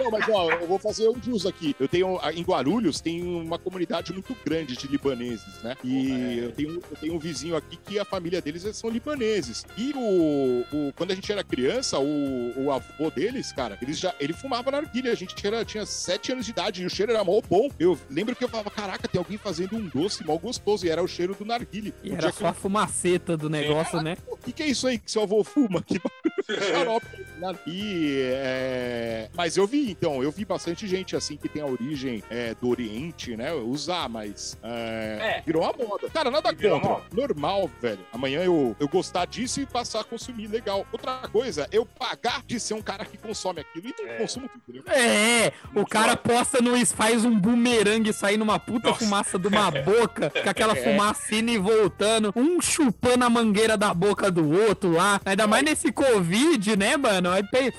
[0.00, 1.76] Não, mas ó, eu vou fazer um jus aqui.
[1.78, 5.76] Eu tenho, ah, em Guarulhos, tem uma comunidade muito grande de libaneses, né?
[5.84, 9.64] E eu tenho, eu tenho um vizinho aqui que a família deles são libaneses.
[9.76, 14.14] E o, o- quando a gente era criança, o, o avô deles, cara, eles já,
[14.18, 15.12] ele fumava narguilha.
[15.12, 17.68] A gente era, tinha sete anos de idade e o cheiro era mó bom.
[17.78, 20.86] Eu lembro que eu falava, caraca, tem alguém fazendo um doce mó gostoso.
[20.86, 21.92] E era o cheiro do narguile.
[22.02, 24.16] E era que só a fumaceta do negócio, né?
[24.26, 25.82] o que, que é isso aí que seu avô fuma?
[25.82, 26.00] Que
[26.72, 27.06] xarope.
[27.42, 27.58] Né?
[27.66, 32.22] E, é, Mas eu vi, então, eu vi bastante gente assim que tem a origem
[32.30, 33.52] é, do Oriente, né?
[33.52, 35.42] Usar, mas é, É.
[35.44, 36.08] virou uma moda.
[36.10, 36.94] Cara, nada Virou contra.
[36.96, 37.04] moda.
[37.12, 37.98] Normal, velho.
[38.12, 40.86] Amanhã eu, eu gostar disso e passar a consumir legal.
[40.92, 44.16] Outra coisa, eu pagar de ser um cara que consome aquilo e não É.
[44.18, 44.92] consumo tudo, entendeu?
[45.02, 49.04] É, o cara posta no faz um bumerangue sair numa puta Nossa.
[49.04, 50.82] fumaça de uma boca, com aquela É.
[50.82, 55.20] fumaça indo e voltando, um chupando a mangueira da boca do outro lá.
[55.24, 57.30] Ainda mais nesse Covid, né, mano?
[57.32, 57.72] Aí pe-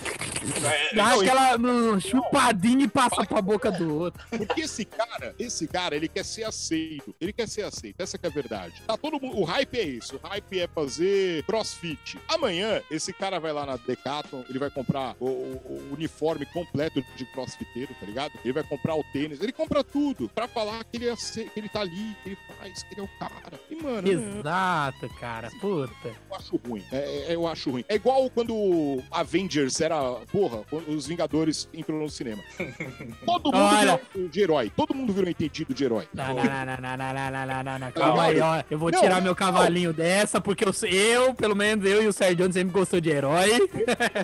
[0.65, 4.23] É, dá não, aquela hum, chupadinha e passa pra boca do outro.
[4.29, 7.15] Porque esse cara, esse cara, ele quer ser aceito.
[7.19, 7.95] Ele quer ser aceito.
[7.99, 8.81] Essa que é a verdade.
[8.87, 9.37] Tá todo mundo.
[9.39, 10.15] O hype é isso.
[10.21, 12.17] O hype é fazer crossfit.
[12.27, 17.03] Amanhã, esse cara vai lá na Decathlon, ele vai comprar o, o- o uniforme completo
[17.15, 18.33] de crossfiteiro, tá ligado?
[18.43, 21.69] Ele vai comprar o tênis, ele compra tudo pra falar que ele, é que ele
[21.69, 23.59] tá ali, que ele faz, que ele é o cara.
[23.69, 25.49] E, mano, não, Exato, cara.
[25.59, 26.07] Puta.
[26.07, 26.83] eu acho ruim.
[26.91, 26.97] É,
[27.31, 27.85] é, eu acho ruim.
[27.87, 29.01] É igual quando
[29.43, 29.99] Avengers era.
[30.31, 32.43] Porra, os Vingadores entrou no cinema.
[33.25, 33.99] Todo mundo Olha.
[34.13, 34.71] virou de herói.
[34.75, 36.07] Todo mundo virou entendido de herói.
[36.13, 37.91] Não, não, não, não, não, não, não, não, não, não, não.
[37.91, 38.63] Calma aí, ó.
[38.69, 42.07] Eu vou Não, tirar não, meu cavalinho dessa, porque eu, eu, pelo menos eu e
[42.07, 43.69] o Sérgio sempre gostou de herói.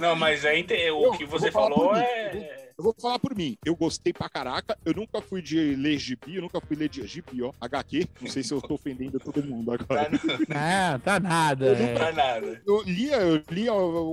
[0.01, 2.68] Não, mas aí o que você falou é.
[2.80, 3.58] Eu vou falar por mim.
[3.65, 4.78] Eu gostei pra caraca.
[4.86, 6.38] Eu nunca fui de ler gibi.
[6.38, 7.52] Eu nunca fui ler de gibi, ó.
[7.60, 8.08] HQ.
[8.22, 10.10] Não sei se eu tô ofendendo todo mundo Tá, agora.
[10.56, 11.76] Ah, tá nada.
[11.76, 11.94] não é.
[11.94, 12.62] pra nada.
[12.65, 13.72] Eu lia, eu lia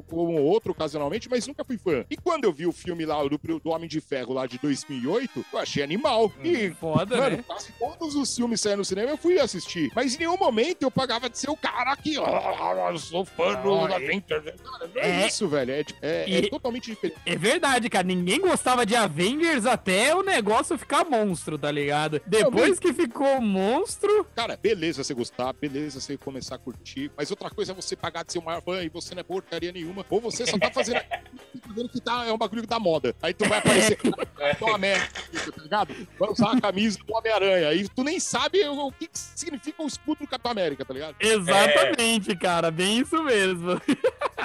[0.08, 2.04] como outro ocasionalmente, mas nunca fui fã.
[2.10, 5.44] E quando eu vi o filme lá do, do Homem de Ferro lá de 2008,
[5.52, 6.32] eu achei animal.
[6.42, 7.44] E Foda, Mano, né?
[7.46, 9.92] quase todos os filmes saíram no cinema eu fui assistir.
[9.94, 12.18] Mas em nenhum momento eu pagava de ser o cara que.
[12.18, 14.26] "Ah, eu sou fã do Avengers.
[14.26, 15.26] Cara, não é, É.
[15.28, 15.70] isso, velho.
[15.70, 17.20] É, tipo, é- é E- totalmente diferente.
[17.24, 18.04] É verdade, cara.
[18.04, 22.22] Ninguém gostava de Avengers até o negócio ficar monstro, tá ligado?
[22.26, 27.10] Depois que ficou monstro, Cara, beleza você gostar, beleza você começar a curtir.
[27.14, 29.22] Mas outra coisa é você pagar de ser o maior fã e você não é
[29.22, 30.06] porcaria nenhuma.
[30.08, 31.00] Ou você só tá fazendo.
[31.04, 33.14] tá fazendo que tá, é um bagulho da moda.
[33.20, 33.98] Aí tu vai aparecer.
[34.00, 35.06] tá uma merda,
[35.54, 35.94] tá ligado?
[36.18, 37.68] Vai usar a camisa do Homem-Aranha.
[37.68, 40.94] Aí tu nem sabe o, o que, que significa o escudo do Capitão América, tá
[40.94, 41.16] ligado?
[41.20, 42.70] exatamente, cara.
[42.70, 43.80] Bem isso mesmo.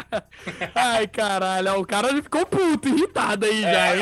[0.76, 1.80] Ai, caralho.
[1.80, 4.01] O cara ficou puto, irritado aí já, hein?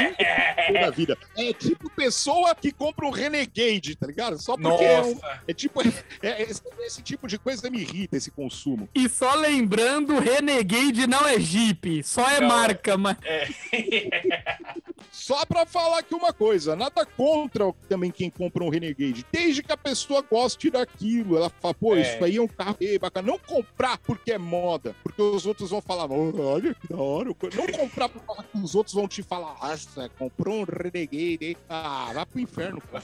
[0.67, 1.17] Toda a vida.
[1.37, 4.37] É tipo pessoa que compra um Renegade, tá ligado?
[4.41, 5.41] Só porque é, um- Nossa.
[5.47, 5.81] é tipo.
[6.21, 8.87] é- esse, esse tipo de coisa me irrita, esse consumo.
[8.93, 13.17] E só lembrando, Renegade não é Jeep, só é Não, marca, mas.
[15.11, 19.71] Só pra falar aqui uma coisa, nada contra também quem compra um Renegade, desde que
[19.71, 21.37] a pessoa goste daquilo.
[21.37, 22.01] Ela fala, pô, É.
[22.01, 23.27] isso aí é um carro bem bacana.
[23.27, 27.29] Não comprar porque é moda, porque os outros vão falar, "Oh, olha que da hora.
[27.55, 31.57] Não comprar por causa que os outros vão te falar, nossa, comprou um Renegade?
[31.69, 32.99] Ah, vai pro inferno, pô.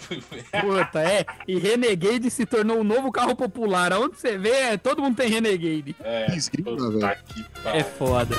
[0.61, 1.25] Puta, é.
[1.47, 3.91] E Renegade se tornou um novo carro popular.
[3.93, 5.95] Aonde você vê, é, todo mundo tem Renegade.
[5.99, 7.17] É, Esgrima, velho.
[7.27, 8.35] que É foda.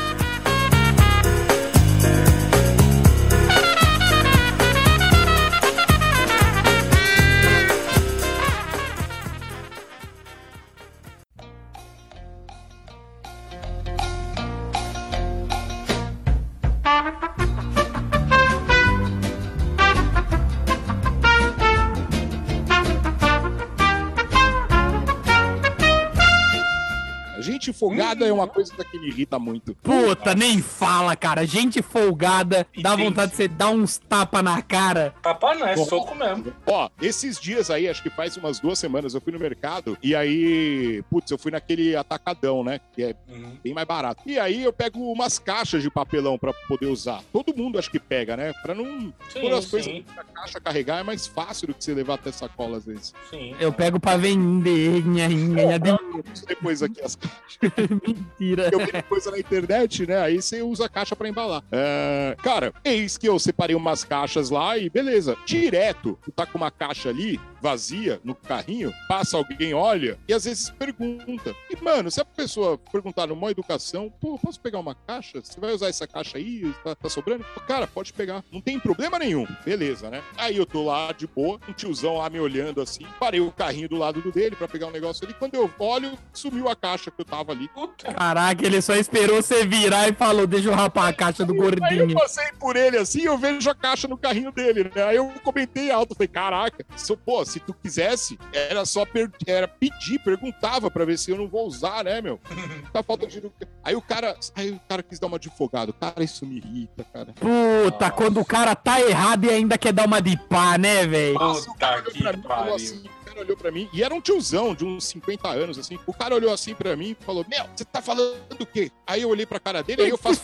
[27.79, 29.75] Folgada é uma coisa que me irrita muito.
[29.83, 31.47] Puta, nem fala, cara.
[31.47, 35.15] Gente folgada, E dá vontade de você dar uns tapa na cara.
[35.23, 36.53] Tapa não, é soco mesmo.
[36.67, 40.15] Ó, esses dias aí, acho que faz umas duas semanas, eu fui no mercado e
[40.15, 42.81] aí, putz, eu fui naquele atacadão, né?
[42.93, 43.57] Que é Uhum.
[43.62, 44.23] bem mais barato.
[44.27, 47.21] E aí eu pego umas caixas de papelão pra poder usar.
[47.33, 48.53] Todo mundo acho que pega, né?
[48.62, 52.15] Pra não Sim, as coisas na caixa carregar é mais fácil do que você levar
[52.15, 53.12] até sacola às vezes.
[53.31, 53.55] sim.
[53.61, 55.05] Eu pego pra vender.
[55.07, 55.99] Nha, nha, nha,
[56.35, 57.65] Isso Depois aqui as caixas.
[58.07, 58.70] Mentira.
[58.72, 60.20] Eu vi coisa na internet, né?
[60.20, 61.62] Aí você usa a caixa pra embalar.
[61.72, 65.37] É, Cara, eis que eu separei umas caixas lá e beleza.
[65.46, 70.45] Direto, tu tá com uma caixa ali, vazia no carrinho, passa alguém, olha, e às
[70.45, 71.55] vezes pergunta.
[71.71, 75.40] E, mano, se a pessoa perguntar numa educação, pô, posso pegar uma caixa?
[75.42, 76.73] Você vai usar essa caixa aí?
[76.85, 77.45] Tá, tá sobrando?
[77.66, 78.45] Cara, pode pegar.
[78.53, 79.47] Não tem problema nenhum.
[79.64, 80.23] Beleza, né?
[80.37, 83.88] Aí eu tô lá de boa, um tiozão lá me olhando assim, parei o carrinho
[83.88, 85.35] do lado do dele pra pegar um negócio ali.
[85.35, 87.69] Quando eu olho, sumiu a caixa que eu tava ali.
[88.16, 91.59] Caraca, ele só esperou você virar e falou: Deixa eu rapar a caixa do Aí
[91.59, 92.14] eu gordinho.
[92.14, 95.03] passei por ele assim, eu vejo a caixa no carrinho dele, né?
[95.05, 99.31] Aí eu comentei alto, falei, caraca, se, eu- pô, se tu quisesse, era só per-
[99.47, 102.41] era pedir, perguntava pra ver se eu não vou usar, né, meu?
[102.93, 103.43] Tá falta de...
[103.85, 105.93] Aí o cara, aí o cara quis dar uma de folgado.
[105.93, 107.35] Cara, isso me irrita, cara.
[107.35, 111.35] Puta, quando o cara tá errado e ainda quer dar uma de pá, né, velho?
[111.39, 112.75] Nossa, Puta olhou que e pariu.
[112.75, 115.99] assim, o cara olhou pra mim, e era um tiozão de uns 50 anos, assim.
[116.07, 118.91] O cara olhou assim pra mim e falou, meu, você tá falando o quê?
[119.07, 120.43] Aí eu olhei pra cara dele, aí eu faço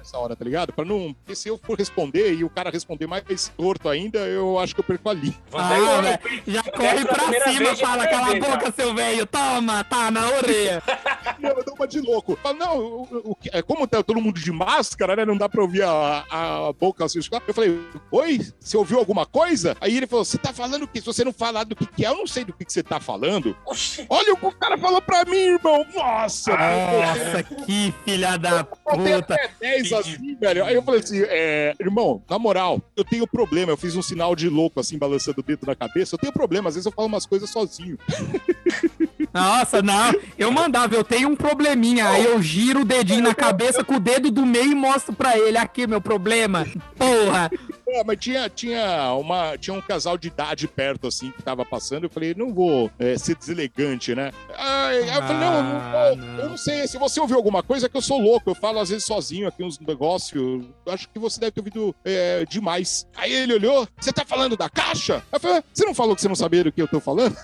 [0.00, 0.72] nessa hora, tá ligado?
[0.72, 1.14] Pra não.
[1.14, 4.80] Porque se eu for responder e o cara responder mais torto ainda, eu acho que
[4.80, 5.36] eu perco ali.
[5.52, 6.18] Ah, né?
[6.46, 8.72] Já corre pra cima, fala, cala a boca, já.
[8.72, 10.82] seu velho, toma, tá na orelha.
[11.38, 12.36] não, eu dou uma de louco.
[12.42, 15.24] Fala, não, o, o, é, como tá todo mundo de máscara, né?
[15.24, 17.20] Não dá pra ouvir a, a boca assim.
[17.46, 17.78] Eu falei,
[18.10, 19.76] oi, você ouviu alguma coisa?
[19.80, 21.00] Aí ele falou, você tá falando o quê?
[21.00, 22.82] Se você não falar do que, que é, eu não sei do que, que você
[22.82, 23.56] tá falando.
[23.66, 24.06] Oxi.
[24.08, 25.86] Olha o que o cara falou pra mim, irmão.
[25.94, 29.50] Nossa, Nossa, que filha da puta.
[29.60, 30.64] 10 negócio assim, velho.
[30.64, 33.72] Aí eu falei assim, é, irmão, na moral, eu tenho problema.
[33.72, 36.14] Eu fiz um sinal de louco, assim, balançando o dedo na cabeça.
[36.14, 37.98] Eu tenho problema, às vezes eu falo umas coisas sozinho.
[39.32, 40.12] Nossa, não.
[40.38, 42.08] Eu mandava, eu tenho um probleminha.
[42.08, 45.38] Aí eu giro o dedinho na cabeça com o dedo do meio e mostro pra
[45.38, 45.56] ele.
[45.56, 46.66] Aqui, meu problema.
[46.96, 47.50] Porra.
[47.92, 52.04] É, mas tinha, tinha, uma, tinha um casal de idade perto, assim, que tava passando.
[52.04, 54.30] Eu falei, não vou é, ser deselegante, né?
[54.56, 56.38] Aí, aí eu falei, não, eu não, Ah, não.
[56.38, 56.86] eu não sei.
[56.86, 58.50] Se você ouviu alguma coisa, é que eu sou louco.
[58.50, 60.64] Eu falo, às vezes, sozinho aqui uns negócios.
[60.86, 63.08] Acho que você deve ter ouvido é, demais.
[63.16, 65.22] Aí ele olhou, você tá falando da caixa?
[65.32, 67.36] Eu falei, você não falou que você não sabia do que eu tô falando?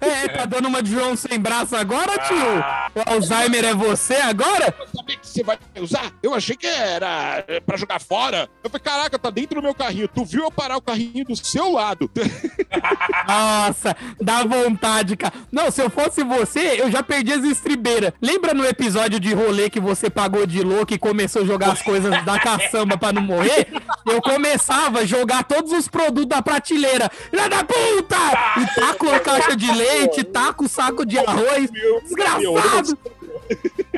[0.00, 2.36] É, tá dando uma de João sem braço agora, tio?
[2.94, 4.74] O Alzheimer é você agora?
[4.78, 6.12] Eu sabia que você vai usar?
[6.22, 8.50] Eu achei que era é, pra jogar fora.
[8.62, 10.06] Eu falei, caraca, tá dentro do meu carrinho.
[10.08, 12.10] Tu viu eu parar o carrinho do seu lado?
[13.26, 15.32] Nossa, dá vontade, cara.
[15.50, 18.12] Não, se eu fosse você, eu já perdi as estribeiras.
[18.20, 21.80] Lembra no episódio de rolê que você pagou de louco e começou a jogar as
[21.80, 23.68] coisas da caçamba pra não morrer?
[24.04, 27.10] Eu começava a jogar todos os produtos da prateleira.
[27.30, 28.16] Filha da puta!
[28.60, 31.70] E taco a caixa de leite, taco o saco de arroz.
[32.02, 32.98] Desgraçado!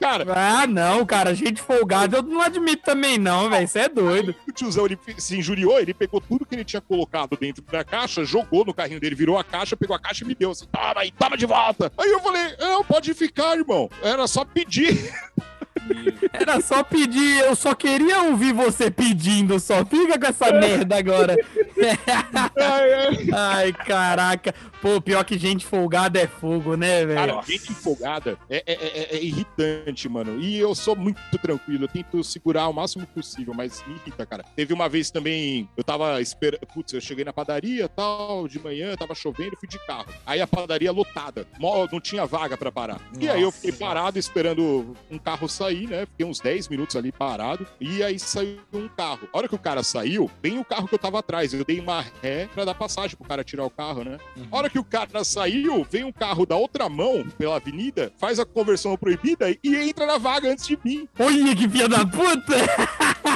[0.00, 3.66] Cara, Ah, não, cara, gente folgada eu não admito também não, velho.
[3.66, 4.34] Você é doido.
[4.48, 8.24] o tiozão ele se injuriou, ele pegou tudo que ele tinha colocado dentro da caixa,
[8.24, 11.00] jogou no carrinho dele, virou a caixa, pegou a caixa e me deu assim, toma
[11.00, 11.92] aí, toma de volta.
[11.96, 13.88] Aí eu falei, não, pode ficar, irmão.
[14.02, 15.12] Era só pedir.
[16.32, 21.36] Era só pedir, eu só queria ouvir você pedindo, só fica com essa merda agora.
[23.32, 24.54] Ai, caraca.
[24.80, 27.32] Pô, pior que gente folgada é fogo, né, velho?
[27.34, 30.38] Cara, gente empolgada é, é- é- é irritante, mano.
[30.40, 34.44] E eu sou muito tranquilo, eu tento segurar o máximo possível, mas me irrita, cara.
[34.54, 36.66] Teve uma vez também, eu tava esperando.
[36.74, 40.06] Putz, eu cheguei na padaria tal, de manhã, tava chovendo, fui de carro.
[40.26, 41.46] Aí a padaria lotada,
[41.90, 43.00] não tinha vaga pra parar.
[43.18, 43.84] E aí eu fiquei Nossa.
[43.84, 46.06] parado esperando um carro sair, né?
[46.06, 47.66] Fiquei uns 10 minutos ali parado.
[47.80, 49.28] E aí saiu um carro.
[49.32, 51.52] A hora que o cara saiu, bem o carro que eu tava atrás.
[51.52, 54.18] Eu dei uma ré pra dar passagem pro cara tirar o carro, né?
[54.50, 58.38] A hora que o cara saiu, vem um carro da outra mão pela avenida, faz
[58.38, 61.08] a conversão proibida e entra na vaga antes de mim.
[61.18, 62.54] Olha que filha da puta!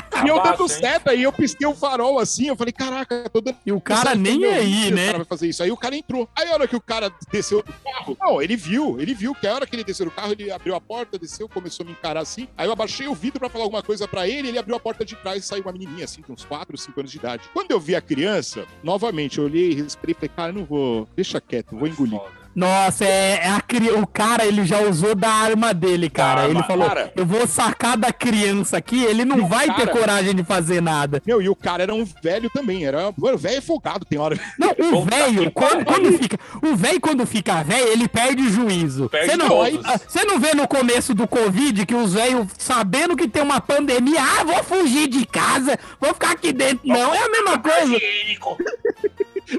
[0.25, 2.47] E eu dando seta e eu pisquei o farol assim.
[2.49, 3.57] Eu falei, caraca, tô dando.
[3.65, 5.07] E o cara nem Meu, aí, O né?
[5.07, 5.63] cara vai fazer isso.
[5.63, 6.29] Aí o cara entrou.
[6.37, 9.47] Aí a hora que o cara desceu do carro, não, ele viu, ele viu que
[9.47, 11.93] a hora que ele desceu do carro, ele abriu a porta, desceu, começou a me
[11.93, 12.49] encarar assim.
[12.57, 15.05] Aí eu abaixei o vidro pra falar alguma coisa pra ele, ele abriu a porta
[15.05, 17.43] de trás e saiu uma menininha assim, com uns 4, 5 anos de idade.
[17.53, 21.09] Quando eu vi a criança, novamente, eu olhei, respirei e falei, cara, eu não vou,
[21.15, 22.21] deixa quieto, vou engolir.
[22.59, 23.89] Nossa, é, é a cri...
[23.93, 26.41] o cara, ele já usou da arma dele, cara.
[26.41, 27.13] Da ele arma, falou, cara.
[27.15, 31.23] eu vou sacar da criança aqui, ele não vai ter cara- coragem de fazer nada.
[31.25, 33.15] Meu, e o cara era um velho também, era.
[33.17, 34.37] Mano, velho folgado, tem hora.
[34.59, 36.37] Não, o velho, quando, quando fica.
[36.61, 39.09] O velho, quando fica velho, ele perde o juízo.
[39.09, 39.85] Você não, todos.
[39.85, 43.61] ah, você não vê no começo do Covid que os velhos, sabendo que tem uma
[43.61, 46.81] pandemia, ah, vou fugir de casa, vou ficar aqui dentro.
[46.85, 47.97] Não, é a mesma coisa.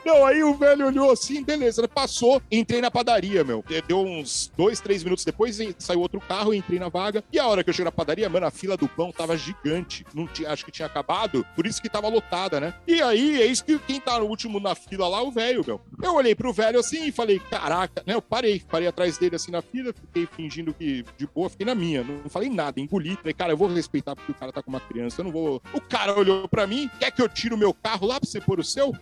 [0.06, 3.64] Não, aí o velho olhou assim, beleza, ele passou, entrei na padaria, meu.
[3.88, 7.24] Deu uns dois, três minutos depois, saiu outro carro, entrei na vaga.
[7.32, 10.06] E a hora que eu cheguei na padaria, mano, a fila do pão tava gigante.
[10.14, 12.74] Não tinha, acho que tinha acabado, por isso que tava lotada, né?
[12.88, 15.82] E aí, é isso que quem tá no último na fila lá, o velho, meu.
[16.02, 18.14] Eu olhei pro velho assim e falei, caraca, né?
[18.14, 21.76] Eu parei, parei atrás dele assim na fila, fiquei fingindo que de boa, fiquei na
[21.76, 22.04] minha.
[22.04, 23.16] Não falei nada, engoli.
[23.16, 25.62] Falei, cara, eu vou respeitar porque o cara tá com uma criança, eu não vou.
[25.74, 28.40] O cara olhou pra mim, quer que eu tire o meu carro lá pra você
[28.40, 28.94] pôr o seu?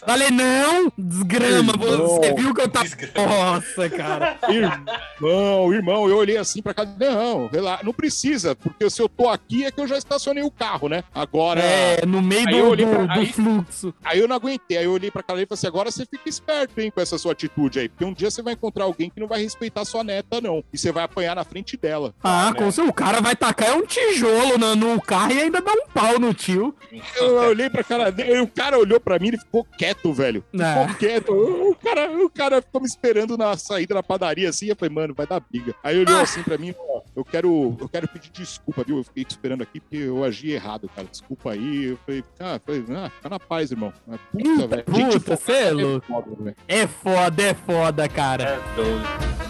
[0.00, 0.06] Nossa.
[0.06, 2.84] Falei, não, desgrama, Irmão, você viu que eu tava.
[2.84, 3.26] desgrama.
[3.28, 4.38] Nossa, cara.
[5.20, 6.84] Irmão, irmão, eu olhei assim pra cá.
[6.84, 7.48] Não,
[7.82, 11.02] não precisa, porque se eu tô aqui é que eu já estacionei o carro, né?
[11.14, 11.60] Agora.
[11.60, 13.94] É, no meio do, eu pra- do aí- fluxo.
[14.04, 16.28] Aí eu não aguentei, aí eu olhei pra cara e falei assim: agora você fica
[16.28, 19.20] esperto, hein, com essa sua atitude aí, porque um dia você vai encontrar alguém que
[19.20, 20.62] não vai respeitar sua neta, não.
[20.72, 22.14] E você vai apanhar na frente dela.
[22.22, 22.58] Ah, né?
[22.58, 22.90] com certeza.
[22.90, 26.18] O cara vai tacar é um tijolo no, no carro e ainda dá um pau
[26.18, 26.74] no tio.
[27.16, 30.44] Eu olhei pra cara dele, o cara olhou pra mim e ficou quieto, velho.
[30.60, 30.86] Ah.
[30.88, 31.32] Ficou quieto.
[31.32, 34.66] O cara, o cara ficou me esperando na saída da padaria assim.
[34.66, 35.74] Eu falei, mano, vai dar briga.
[35.82, 38.98] Aí olhou assim pra mim, ó, eu quero, eu quero pedir desculpa, viu?
[38.98, 41.06] Eu fiquei te esperando aqui porque eu agi errado, cara.
[41.10, 41.86] Desculpa aí.
[41.86, 43.92] Eu falei, ah, falei, ah fica na paz, irmão.
[44.06, 44.84] Mas, puta, velho.
[44.84, 46.06] puta, é folgada louco.
[46.06, 46.56] foda, velho.
[46.68, 48.44] É foda, é foda, cara.
[48.44, 49.45] É doido.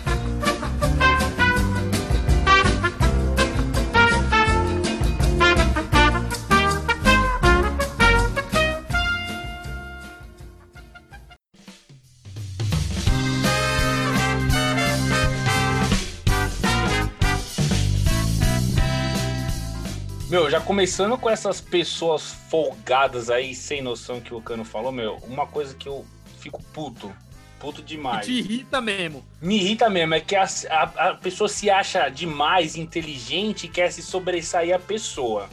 [20.46, 25.16] Meu, já começando com essas pessoas folgadas aí, sem noção que o Cano falou, meu,
[25.24, 26.06] uma coisa que eu
[26.38, 27.12] fico puto,
[27.58, 28.26] puto demais.
[28.26, 29.24] Te irrita mesmo.
[29.42, 33.90] Me irrita mesmo, é que a, a, a pessoa se acha demais inteligente e quer
[33.90, 35.48] se sobressair a pessoa.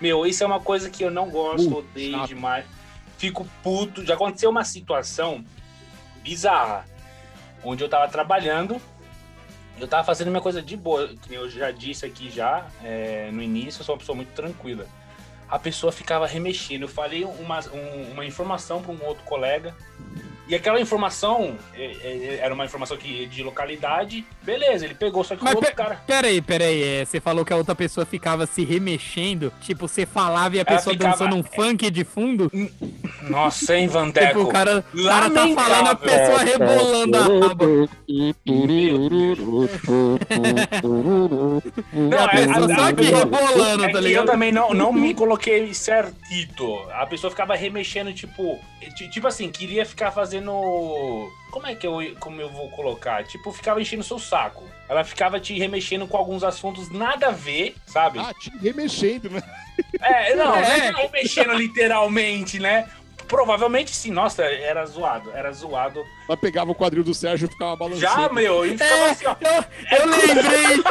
[0.00, 2.28] Meu, isso é uma coisa que eu não gosto, Uh, odeio chato.
[2.28, 2.64] demais.
[3.18, 4.02] Fico puto.
[4.02, 5.44] Já aconteceu uma situação
[6.22, 6.86] bizarra,
[7.62, 8.80] onde eu tava trabalhando,
[9.80, 13.42] eu tava fazendo minha coisa de boa, que eu já disse aqui já, é, no
[13.42, 14.86] início, eu sou uma pessoa muito tranquila.
[15.48, 16.82] A pessoa ficava remexendo.
[16.82, 19.74] Eu falei uma, um- uma informação para um outro colega,
[20.48, 24.24] e aquela informação é, é, era uma informação que, de localidade.
[24.42, 26.02] Beleza, ele pegou, só que o Mas outro pe- cara.
[26.06, 26.82] peraí, peraí.
[26.82, 29.52] É, você falou que a outra pessoa ficava se remexendo.
[29.60, 32.50] Tipo, você falava e a Ela pessoa ficava- dançando um funk de fundo.
[33.28, 34.26] Nossa, hein, Vandeco?
[34.28, 37.66] Tipo, o cara, o cara tá falando a pessoa rebolando a aba.
[41.92, 44.26] Não, a pessoa só pessoa- rebolando, É tá que eu ligado?
[44.26, 46.78] também não, não me coloquei certito.
[46.92, 48.58] A pessoa ficava remexendo, tipo.
[48.96, 50.37] ti- Tipo assim, queria ficar fazendo.
[51.50, 53.24] Como é que eu, como eu vou colocar?
[53.24, 54.62] Tipo, ficava enchendo o seu saco.
[54.88, 58.18] Ela ficava te remexendo com alguns assuntos nada a ver, sabe?
[58.18, 59.42] Ah, te remexendo, né?
[60.00, 60.90] É, não, É.
[60.92, 62.88] não é remexendo literalmente, né?
[63.26, 66.02] Provavelmente sim, nossa, era zoado, era zoado.
[66.26, 68.00] Ela pegava o quadril do Sérgio e ficava balançando.
[68.00, 69.36] Já, meu, e ficava É, assim, ó.
[69.40, 70.87] eu, eu lembrei.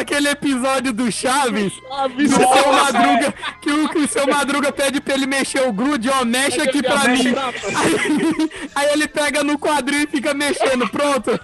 [0.00, 1.72] Daquele episódio do Chaves.
[2.16, 5.72] Que o seu Madruga, que o, que o seu Madruga pede pra ele mexer o
[5.72, 7.34] grude, ó, mexe aqui pra Mexe mim.
[7.36, 11.30] Aí, aí ele pega no quadril e fica mexendo, pronto.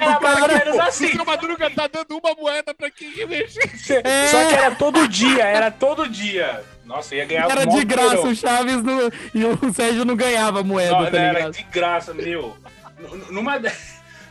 [0.00, 1.06] Era ou cara- menos assim.
[1.06, 4.02] O seu Madruga tá dando uma moeda pra quem remexer.
[4.04, 4.26] É.
[4.28, 6.62] Só que era todo dia, era todo dia.
[6.84, 8.30] Nossa, ia ganhar Era mó de graça, dinheirão.
[8.32, 12.56] o Chaves não, e o Sérgio não ganhava moeda, Não, tá era de graça, meu.
[12.98, 13.60] N- Numa,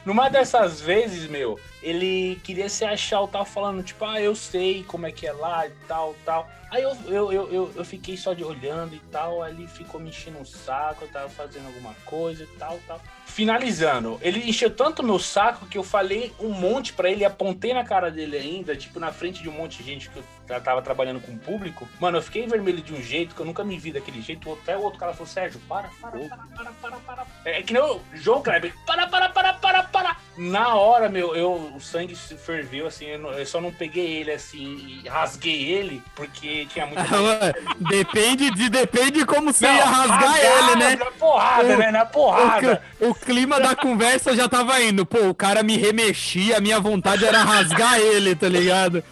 [0.08, 4.82] numa dessas vezes, meu, ele queria se achar, eu tava falando, tipo, ah, eu sei
[4.86, 6.50] como é que é lá e tal, tal.
[6.70, 10.40] Aí eu, eu, eu, eu, fiquei só de olhando e tal, ele ficou me enchendo
[10.40, 13.00] um saco, eu tava fazendo alguma coisa e tal, tal.
[13.26, 17.86] Finalizando, ele encheu tanto meu saco que eu falei um monte pra ele, apontei na
[17.86, 21.22] cara dele ainda, tipo, na frente de um monte de gente que eu tava trabalhando
[21.22, 21.88] com o público.
[22.00, 24.52] Mano, eu fiquei vermelho de um jeito que eu nunca me vi daquele jeito.
[24.52, 27.26] Até o outro cara falou, Sérgio, para, para, para, para, para, para.
[27.46, 30.18] É que nem o João Kleber, para, para, para, para, para.
[30.38, 34.18] Na hora, meu, eu, o sangue se ferveu, assim, eu, não- eu só não peguei
[34.18, 37.04] ele, assim, e rasguei ele, porque tinha muita
[37.90, 40.96] depende de depende de como você Não, ia rasgar rasgar ele, né?
[40.96, 41.92] Na porrada, O- né?
[41.92, 42.82] Na O, porrada.
[43.00, 45.06] cli- o clima da conversa já tava indo.
[45.06, 49.04] Pô, o cara me remexia, a minha vontade era rasgar ele, tá ligado?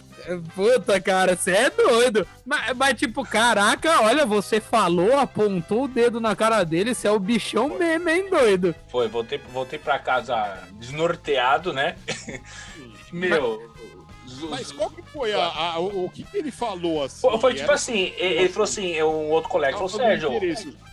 [0.54, 2.26] Puta, cara, você é doido.
[2.44, 7.10] Mas, mas, tipo, caraca, olha, você falou, apontou o dedo na cara dele, você é
[7.10, 8.74] o bichão mesmo, hein, doido?
[8.88, 11.96] Foi, voltei, voltei pra casa desnorteado, né?
[13.12, 13.74] Meu.
[14.50, 17.20] Mas qual que foi a, a- o, o que, que ele falou assim?
[17.20, 20.30] Foi, foi tipo Era- assim, ele, ele falou assim, eu- um outro colega falou, Sérgio,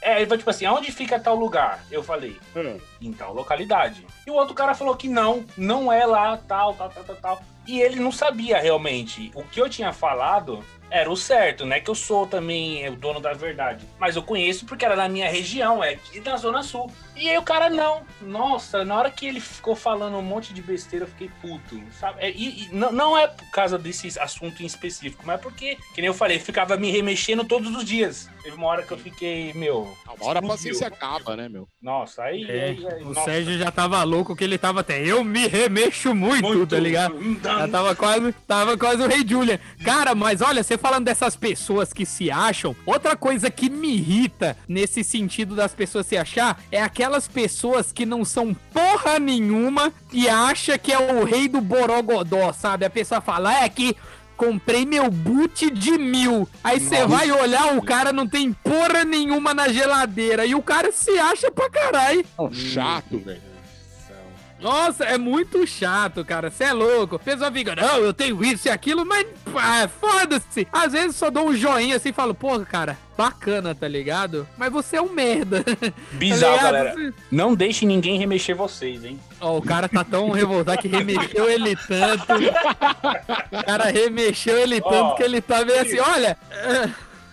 [0.02, 1.84] é, ele falou tipo assim, aonde fica tal lugar?
[1.92, 4.06] Eu falei, Ah, em tal localidade.
[4.26, 7.42] E o outro cara falou que não, não é lá, tal, tal, tal, tal, tal.
[7.66, 9.32] E ele não sabia realmente.
[9.36, 11.80] O que eu tinha falado era o certo, né?
[11.80, 13.84] Que eu sou também o dono da verdade.
[14.00, 16.92] Mas eu conheço porque era na minha região, é aqui na Zona Sul.
[17.16, 18.02] E aí o cara não.
[18.22, 22.22] Nossa, na hora que ele ficou falando um monte de besteira, eu fiquei puto, sabe?
[22.22, 26.02] É, E, e não, não é por causa desse assunto em específico, mas porque, que
[26.02, 28.30] nem eu falei, ficava me remexendo todos os dias.
[28.44, 29.96] Teve uma hora que eu fiquei, meu.
[30.20, 31.68] uma hora a paciência acaba, né, meu?
[31.82, 32.44] Nossa, aí.
[32.44, 33.24] É, aí- aí- o nossa.
[33.26, 35.02] Sérgio já tava louco que ele tava até.
[35.04, 37.20] Eu me remexo muito, tá ligado?
[37.24, 39.60] Então, Ela tava quase, tava quase o Rei Julian.
[39.84, 44.58] Cara, mas olha, você falando dessas pessoas que se acham, outra coisa que me irrita
[44.68, 50.28] nesse sentido das pessoas se achar é aquelas pessoas que não são porra nenhuma e
[50.28, 52.86] acha que é o rei do Borogodó, sabe?
[52.86, 53.96] A pessoa fala, é que
[54.36, 56.48] comprei meu boot de mil.
[56.64, 60.46] Aí você vai olhar, o cara não tem porra nenhuma na geladeira.
[60.46, 62.26] E o cara se acha pra caralho.
[62.52, 63.53] Chato, velho.
[64.64, 66.50] Nossa, é muito chato, cara.
[66.50, 67.18] Você é louco.
[67.18, 70.66] O pessoal fica, não, eu tenho isso e aquilo, mas ah, foda-se.
[70.72, 74.48] Às vezes só dou um joinha assim e falo, pô, cara, bacana, tá ligado?
[74.58, 75.66] Mas você é um merda.
[76.14, 77.14] Bizarro, Tá galera.
[77.30, 79.20] Não deixe ninguém remexer vocês, hein?
[79.42, 82.24] Ó, o cara tá tão revoltado que remexeu ele tanto.
[83.52, 86.38] O cara remexeu ele tanto Ó, que ele tá meio assim, olha.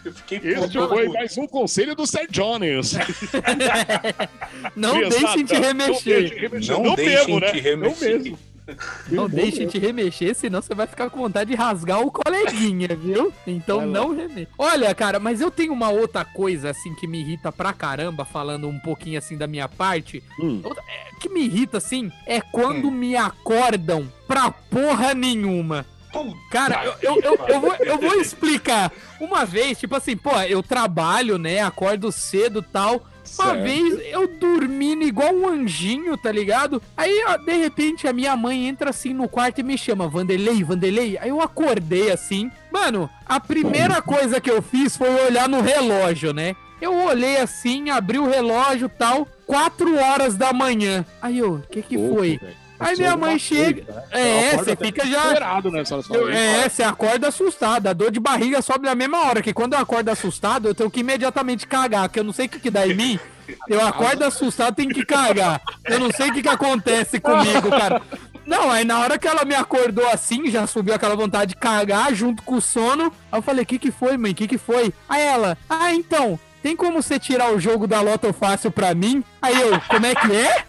[0.04, 0.88] Eu fiquei Este puto.
[0.88, 2.94] foi mais um conselho do Sir Jones.
[4.74, 6.50] Não Criançada, deixem te remexer.
[6.68, 6.82] Não.
[6.82, 7.52] Não deixem mesmo, né?
[7.52, 8.12] te remexer.
[8.18, 8.38] Não mesmo.
[9.10, 9.54] Não Deus.
[9.72, 13.32] te remexer, senão você vai ficar com vontade de rasgar o coleguinha, viu?
[13.46, 14.48] Então não remexa.
[14.56, 18.68] Olha, cara, mas eu tenho uma outra coisa, assim, que me irrita pra caramba, falando
[18.68, 20.22] um pouquinho, assim, da minha parte.
[20.40, 20.62] Hum.
[20.88, 25.84] É, que me irrita, assim, é quando me acordam pra porra nenhuma.
[26.50, 28.90] Cara, eu, eu, eu, eu vou, eu vou explicar.
[29.20, 31.60] Uma vez, tipo assim, pô, eu trabalho, né?
[31.60, 33.06] Acordo cedo tal.
[33.38, 33.62] Uma Certo.
[33.62, 36.82] vez eu dormindo igual um anjinho, tá ligado?
[36.96, 40.64] Aí, ó, de repente, a minha mãe entra assim no quarto e me chama, Vanderlei,
[40.64, 41.16] Vanderlei.
[41.20, 42.50] Aí eu acordei assim.
[42.72, 46.56] Mano, a primeira coisa que eu fiz foi olhar no relógio, né?
[46.80, 51.04] Eu olhei assim, abri o relógio tal, 4 horas da manhã.
[51.20, 52.38] Aí eu, o que que Louco, foi?
[52.38, 52.56] velho.
[52.80, 53.82] Aí minha mãe chega.
[53.84, 54.48] coisa, né?
[54.52, 55.22] É, você fica já.
[55.70, 56.06] nessa hora.
[56.14, 57.86] Eu- é, você acorda assustado.
[57.86, 59.42] A dor de barriga sobe na mesma hora.
[59.42, 62.08] Que quando eu acordo assustado, eu tenho que imediatamente cagar.
[62.08, 63.20] Que eu não sei o que, que dá em mim.
[63.68, 65.60] Eu acordo assustado, tenho que cagar.
[65.84, 68.00] Eu não sei o que, que acontece comigo, cara.
[68.46, 72.12] Não, aí na hora que ela me acordou assim, já subiu aquela vontade de cagar
[72.14, 73.12] junto com o sono.
[73.30, 74.32] Aí eu falei: O que, que foi, mãe?
[74.32, 74.92] O que, que foi?
[75.08, 79.22] Aí ela: Ah, então, tem como você tirar o jogo da Loto Fácil pra mim?
[79.42, 80.64] Aí eu: Como é que é?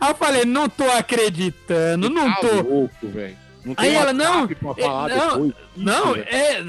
[0.00, 2.54] Aí eu falei: Não tô acreditando, não Tá tô.
[2.62, 3.36] louco, velho.
[3.64, 5.52] Não Aí ela, não, é, não, depois.
[5.76, 6.26] Não, Mentira.
[6.30, 6.62] é,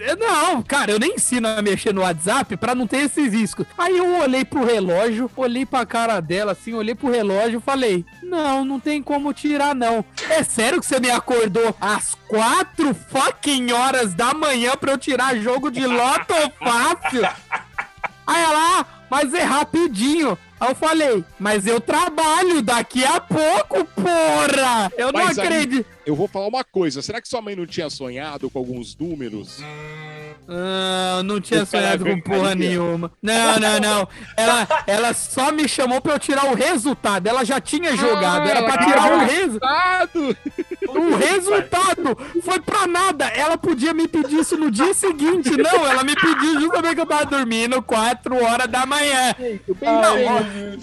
[0.00, 3.64] é- Não, cara, eu nem ensino a mexer no WhatsApp pra não ter esses riscos.
[3.78, 8.04] Aí eu olhei pro relógio, olhei pra cara dela assim, olhei pro relógio e falei:
[8.24, 10.04] Não, não tem como tirar, não.
[10.28, 15.36] É sério que você me acordou às quatro fucking horas da manhã pra eu tirar
[15.36, 17.22] jogo de loto fácil?
[18.26, 20.36] Aí ela, ah, mas é rapidinho.
[20.62, 24.92] Aí eu falei, mas eu trabalho daqui a pouco, porra!
[24.96, 25.86] Eu não Mas aí- acredito.
[26.04, 27.00] Eu vou falar uma coisa.
[27.00, 29.58] Será que sua mãe não tinha sonhado com alguns números?
[30.48, 32.82] Ah, não tinha sonhado com porra verdadeiro.
[32.82, 33.12] nenhuma.
[33.22, 34.08] Não, não, não.
[34.36, 37.28] Ela, ela só me chamou pra eu tirar o resultado.
[37.28, 38.48] Ela já tinha jogado.
[38.48, 40.36] Era pra tirar o resultado.
[40.88, 43.26] O resultado foi pra nada.
[43.28, 45.50] Ela podia me pedir isso no dia seguinte.
[45.56, 49.34] Não, ela me pediu justamente que eu tava dormindo 4 horas da manhã.
[49.80, 50.16] Não,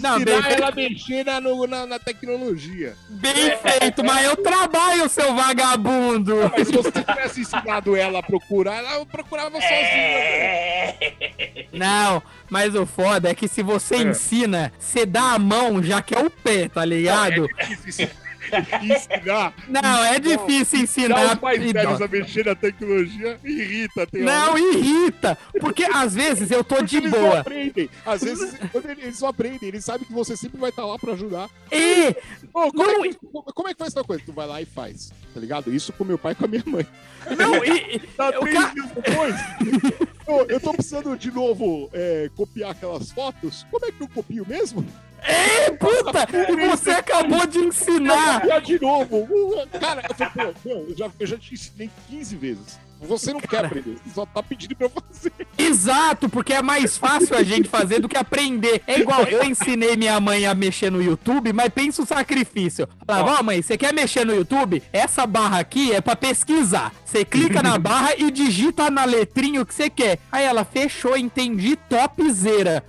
[0.00, 2.96] não, bem, ela no- na, na tecnologia.
[3.10, 6.50] bem feito, mas eu trabalho, seu vagabundo.
[6.56, 9.70] Mas se você tivesse ensinado ela a procurar, ela procurava sozinha.
[9.70, 10.96] É.
[10.98, 11.68] velho.
[11.72, 16.14] Não, mas o foda é que se você ensina, você dá a mão, já que
[16.14, 17.46] é o pé, tá ligado?
[18.82, 19.54] Ensinar.
[19.68, 21.34] Não, é difícil ensinar.
[21.36, 24.06] os mais velhos a mexer na tecnologia irrita.
[24.06, 24.60] Tem Não, hora.
[24.60, 25.38] irrita.
[25.60, 27.40] Porque às vezes eu tô Porque de eles não boa.
[27.40, 27.90] aprendem.
[28.04, 29.68] Às vezes eles eles não aprendem.
[29.68, 31.48] Eles sabem que você sempre vai estar lá pra ajudar.
[31.70, 32.14] E
[32.52, 33.16] Ô, como, Não, é que,
[33.54, 34.22] como é que faz essa coisa?
[34.24, 35.72] Tu vai lá e faz, tá ligado?
[35.72, 36.86] Isso com meu pai e com a minha mãe.
[37.38, 39.34] não, e, Tá três ca- dias depois.
[40.26, 43.66] eu, eu tô precisando de novo é, copiar aquelas fotos.
[43.70, 44.84] Como é que eu copio mesmo?
[45.26, 46.26] Ei, puta!
[46.50, 48.40] E você acabou de ensinar.
[48.40, 49.16] Copiar de novo.
[49.30, 52.78] Uh, Cara, eu falei, pô, eu já, eu já te ensinei 15 vezes.
[53.02, 55.32] Você não quer aprender, você só tá pedindo pra fazer.
[55.56, 58.82] Exato, porque é mais fácil a gente fazer do que aprender.
[58.86, 62.86] É igual, eu ensinei minha mãe a mexer no YouTube, mas pensa o sacrifício.
[63.06, 64.82] Falava, ó mãe, você quer mexer no YouTube?
[64.92, 66.92] Essa barra aqui é pra pesquisar.
[67.02, 70.18] Você clica na barra e digita na letrinha o que você quer.
[70.30, 72.84] Aí ela fechou, entendi, topzera.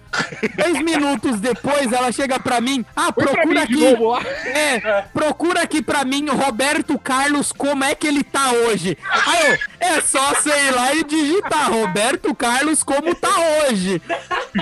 [0.55, 3.75] Dez minutos depois, ela chega pra mim, ah, pra procura aqui.
[3.75, 4.21] lá.
[4.45, 8.97] É, procura aqui pra mim o Roberto Carlos, como é que ele tá hoje.
[9.09, 13.29] Aí eu, é só ir lá e digitar Roberto Carlos, como tá
[13.67, 14.01] hoje.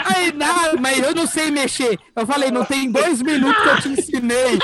[0.05, 1.99] Aí, nada, mas eu não sei mexer.
[2.15, 4.59] Eu falei, não tem dois minutos que eu te ensinei.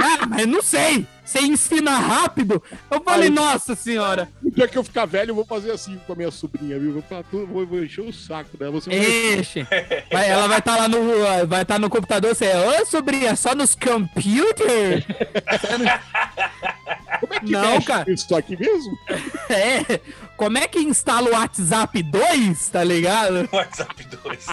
[0.00, 1.06] Ah, mas não sei.
[1.26, 2.62] Você ensina rápido?
[2.88, 4.28] Eu falei, nossa senhora.
[4.40, 6.92] No dia que eu ficar velho, eu vou fazer assim com a minha sobrinha, viu?
[6.92, 8.70] Vou, falar tudo, vou, vou encher o saco dela.
[8.72, 9.66] Você vai Enche.
[10.12, 11.00] Vai- ela vai estar lá no.
[11.48, 12.46] Vai estar no computador, você.
[12.54, 15.04] Ô, sobrinha, só nos computers?
[17.20, 18.12] Como é que Não, mexe cara.
[18.12, 18.98] isso aqui mesmo?
[19.48, 20.00] É,
[20.36, 23.48] como é que instala o WhatsApp 2, tá ligado?
[23.54, 24.46] WhatsApp 2.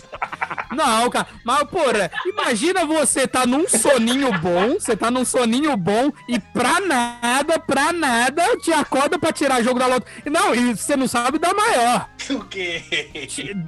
[0.72, 6.12] Não, cara, mas, porra, imagina você tá num soninho bom, você tá num soninho bom
[6.30, 10.06] e pra nada, pra nada, te acorda pra tirar jogo da loto.
[10.26, 12.08] Não, e você não sabe da maior.
[12.30, 12.84] O quê?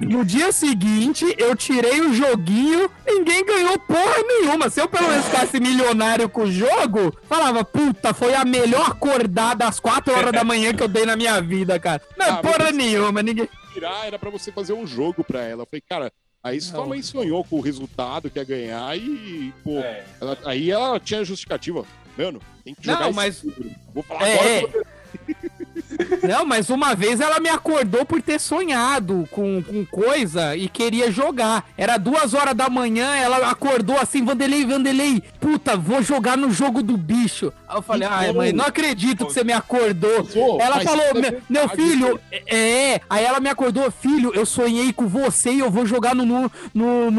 [0.00, 4.70] No dia seguinte, eu tirei o joguinho, ninguém ganhou porra nenhuma.
[4.70, 9.66] Se eu pelo menos ficasse milionário com o jogo, falava, puta, foi a melhor acordada
[9.66, 12.00] às 4 horas da manhã que eu dei na minha vida, cara.
[12.16, 13.48] Não, Ah, mas porra nenhuma, ninguém.
[13.72, 15.62] Tirar era pra você fazer um jogo pra ela.
[15.62, 16.88] Eu falei, cara, aí sua Não.
[16.88, 20.04] mãe sonhou com o resultado que ia ganhar e, pô, É.
[20.20, 21.84] ela- aí ela tinha justificativa.
[22.16, 23.74] Mano, tem que Não, jogar mas- esse jogo.
[23.92, 24.82] Vou falar É, agora.
[24.82, 24.96] é.
[26.28, 31.10] Não, mas uma vez ela me acordou por ter sonhado com, com coisa e queria
[31.10, 31.64] jogar.
[31.76, 36.82] Era duas horas da manhã, ela acordou assim, Vanderlei, Vanderlei, puta, vou jogar no jogo
[36.82, 37.52] do bicho.
[37.68, 40.26] Aí eu falei, ai mãe, não acredito que você me acordou.
[40.60, 45.50] Ela falou, é "Meu- filho, é, aí ela me acordou, filho, eu sonhei com você
[45.50, 47.10] e eu vou jogar no, no, no,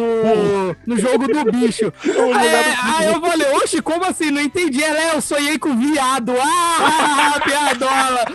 [0.85, 1.91] no, jogo do bicho.
[2.97, 4.31] Aí eu falei, oxe, como assim?
[4.31, 4.83] Não entendi.
[4.83, 6.33] Ela é, eu sonhei com viado.
[6.39, 8.25] Ah, piadola.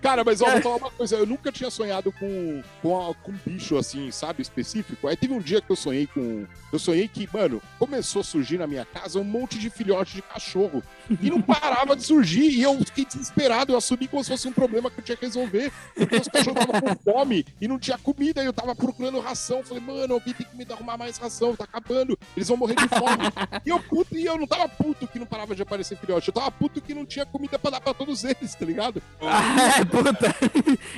[0.00, 3.76] Cara, mas ó, vou falar uma coisa, eu nunca tinha sonhado com, com, com bicho
[3.76, 5.06] assim, sabe, específico.
[5.06, 6.46] Aí teve um dia que eu sonhei com.
[6.72, 10.22] Eu sonhei que, mano, começou a surgir na minha casa um monte de filhote de
[10.22, 10.82] cachorro.
[11.20, 12.48] E não parava de surgir.
[12.50, 13.72] E eu fiquei desesperado.
[13.72, 15.72] Eu assumi como se fosse um problema que eu tinha que resolver.
[15.94, 18.42] Porque os cachorros estavam com fome e não tinha comida.
[18.42, 19.62] E eu tava procurando ração.
[19.64, 22.18] Falei, mano, alguém tem que me arrumar mais ração, tá acabando.
[22.36, 23.60] Eles vão morrer de fome.
[23.64, 26.28] e eu puto, e eu não tava puto que não parava de aparecer filhote.
[26.28, 29.02] Eu tava puto que não tinha comida pra dar pra todos eles, tá ligado?
[29.80, 30.34] É, puta.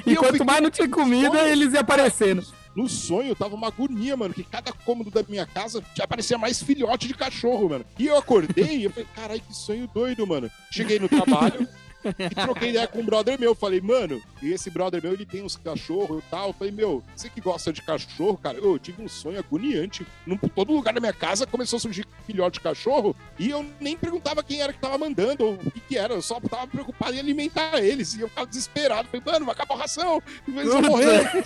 [0.07, 2.45] E eu quanto fiquei- mais não tinha comida, eles iam aparecendo.
[2.75, 6.63] No sonho, tava uma agonia, mano, que cada cômodo da minha casa já aparecia mais
[6.63, 7.85] filhote de cachorro, mano.
[7.99, 10.51] E eu acordei e eu falei, caralho, que sonho doido, mano.
[10.71, 11.69] Cheguei no trabalho
[12.05, 13.55] e troquei ideia com um brother meu.
[13.55, 16.49] Falei, mano, e esse brother meu, ele tem uns cachorros e tal.
[16.49, 20.07] Eu falei, meu, você que gosta de cachorro, cara, eu tive um sonho agoniante.
[20.27, 23.97] Num, todo lugar da minha casa começou a surgir filhote de cachorro e eu nem
[23.97, 26.15] perguntava quem era que tava mandando ou o que que era.
[26.15, 28.15] Eu só tava preocupado em alimentar eles.
[28.15, 29.09] E eu ficava desesperado.
[29.09, 30.23] Falei, mano, vai acabar a ração.
[30.47, 31.31] Eles vão morrer.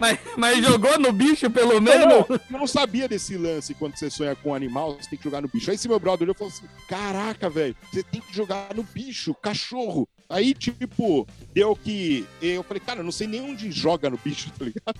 [0.00, 2.06] Mas, mas jogou no bicho, pelo menos?
[2.06, 5.24] não, eu não sabia desse lance quando você sonha com um animal, você tem que
[5.24, 5.70] jogar no bicho.
[5.70, 8.82] Aí esse meu brother olhou e falou assim: Caraca, velho, você tem que jogar no
[8.82, 9.05] bicho,
[9.42, 10.08] cachorro.
[10.28, 12.26] Aí, tipo, deu que.
[12.42, 14.98] Eu falei, cara, eu não sei nem onde joga no bicho, tá ligado?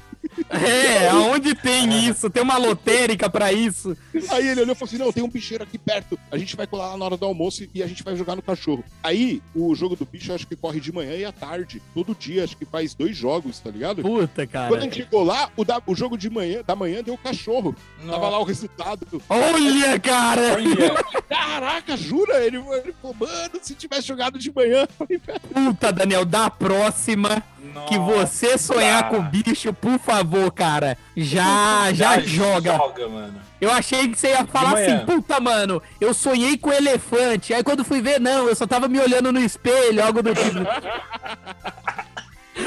[0.51, 2.29] É, aonde tem isso?
[2.31, 3.97] Tem uma lotérica pra isso.
[4.31, 6.19] Aí ele olhou e falou assim: não, tem um bicheiro aqui perto.
[6.31, 8.43] A gente vai colar lá na hora do almoço e a gente vai jogar no
[8.43, 8.85] cachorro.
[9.03, 11.81] Aí, o jogo do bicho, eu acho que corre de manhã e à tarde.
[11.95, 14.03] Todo dia, acho que faz dois jogos, tá ligado?
[14.03, 14.81] Puta, Quando a cara.
[14.83, 17.75] gente chegou lá, o, da- o jogo de manhã, da manhã deu o cachorro.
[18.07, 19.07] Tava lá o resultado.
[19.29, 20.55] Olha, cara!
[20.55, 22.45] Olha, Caraca, jura?
[22.45, 24.87] Ele, ele falou, mano, se tivesse jogado de manhã.
[25.17, 27.43] Eu falei, "Velho, Puta, Daniel, da próxima
[27.89, 32.77] que você sonhar com o bicho, por favor, cara, já, já joga.
[32.77, 33.41] Joga, mano.
[33.61, 37.55] Eu achei que você ia falar assim, puta, mano, eu sonhei com elefante.
[37.55, 40.61] Aí quando fui ver, não, eu só tava me olhando no espelho, algo do tipo.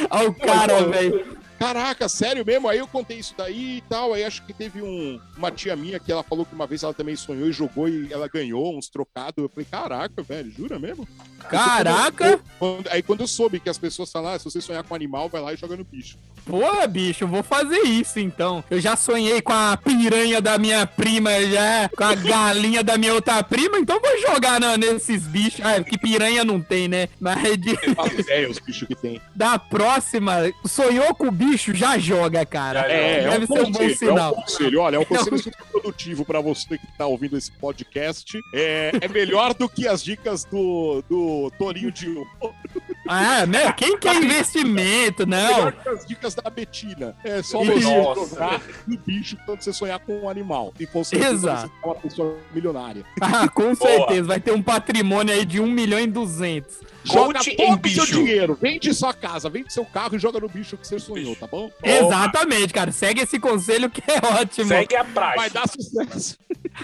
[0.10, 1.39] Olha o cara, velho.
[1.60, 2.70] Caraca, sério mesmo?
[2.70, 4.14] Aí eu contei isso daí e tal.
[4.14, 6.94] Aí acho que teve um, uma tia minha que ela falou que uma vez ela
[6.94, 9.36] também sonhou e jogou e ela ganhou uns trocados.
[9.44, 11.08] Eu falei, caraca, velho, jura mesmo?
[11.50, 12.40] Caraca!
[12.58, 15.28] Quando- aí quando eu soube que as pessoas falam, ah, se você sonhar com animal,
[15.30, 16.18] vai lá e joga no bicho.
[16.46, 18.64] Pô, bicho, eu vou fazer isso então.
[18.72, 23.14] Eu já sonhei com a piranha da minha prima, já com a galinha da minha
[23.14, 25.60] outra prima, então vou jogar na- nesses bichos.
[25.64, 27.10] Ah, que piranha não tem, né?
[27.20, 27.78] Mas de-
[28.18, 29.22] ideia os bichos que tem.
[29.36, 32.92] da próxima, sonhou com o bicho, já joga, cara.
[32.92, 34.34] É, é Deve um ser um bom conselho, sinal.
[34.34, 37.52] É um conselho, olha, é um conselho super produtivo pra você que tá ouvindo esse
[37.52, 38.40] podcast.
[38.54, 42.30] É, é melhor do que as dicas do, do Torinho de Ouro.
[43.12, 43.72] Ah, né?
[43.74, 45.26] Quem quer investimento?
[45.26, 45.74] Não.
[45.88, 47.16] As dicas da Betina.
[47.24, 50.72] É só você jogar no bicho quando você sonhar com um animal.
[50.80, 51.62] E com certeza Exato.
[51.68, 53.04] você é uma pessoa milionária.
[53.20, 54.28] Ah, com certeza.
[54.28, 56.78] Vai ter um patrimônio aí de 1 milhão e 200.
[57.04, 58.58] Joga todo o seu dinheiro.
[58.62, 61.72] Vende sua casa, vende seu carro e joga no bicho que você sonhou, tá bom?
[61.84, 62.92] Exatamente, cara.
[62.92, 64.68] Segue esse conselho que é ótimo.
[64.68, 65.50] Segue a Vai praxe.
[65.54, 66.38] dar sucesso.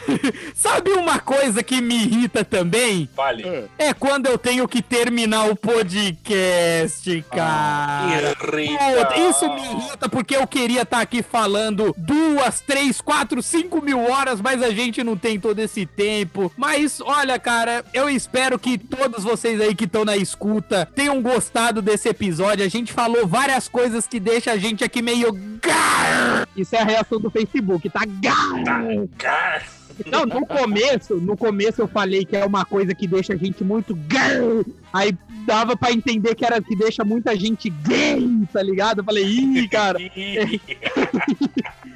[0.56, 3.08] Sabe uma coisa que me irrita também?
[3.16, 3.44] Vale.
[3.44, 3.68] É.
[3.90, 6.15] É quando eu tenho que terminar o podcast,
[7.32, 8.36] cara.
[8.36, 9.18] Puta, Irrita.
[9.18, 14.42] isso me irrita porque eu queria estar aqui falando duas, três, quatro, cinco mil horas,
[14.42, 16.52] mas a gente não tem todo esse tempo.
[16.58, 21.82] Mas olha, cara, eu espero que todos vocês aí que estão na escuta tenham gostado
[21.82, 22.66] desse episódio.
[22.66, 25.32] A gente falou várias coisas que deixa a gente aqui meio.
[25.62, 26.48] gar.
[26.56, 28.02] Isso é a reação do Facebook, tá?
[28.06, 28.64] Gar.
[29.18, 29.64] Cara,
[30.06, 33.64] Não, no começo, no começo eu falei que é uma coisa que deixa a gente
[33.64, 34.66] muito gay.
[34.92, 39.00] Aí dava pra entender que era que deixa muita gente gay, tá ligado?
[39.00, 40.00] Eu falei, ih, cara,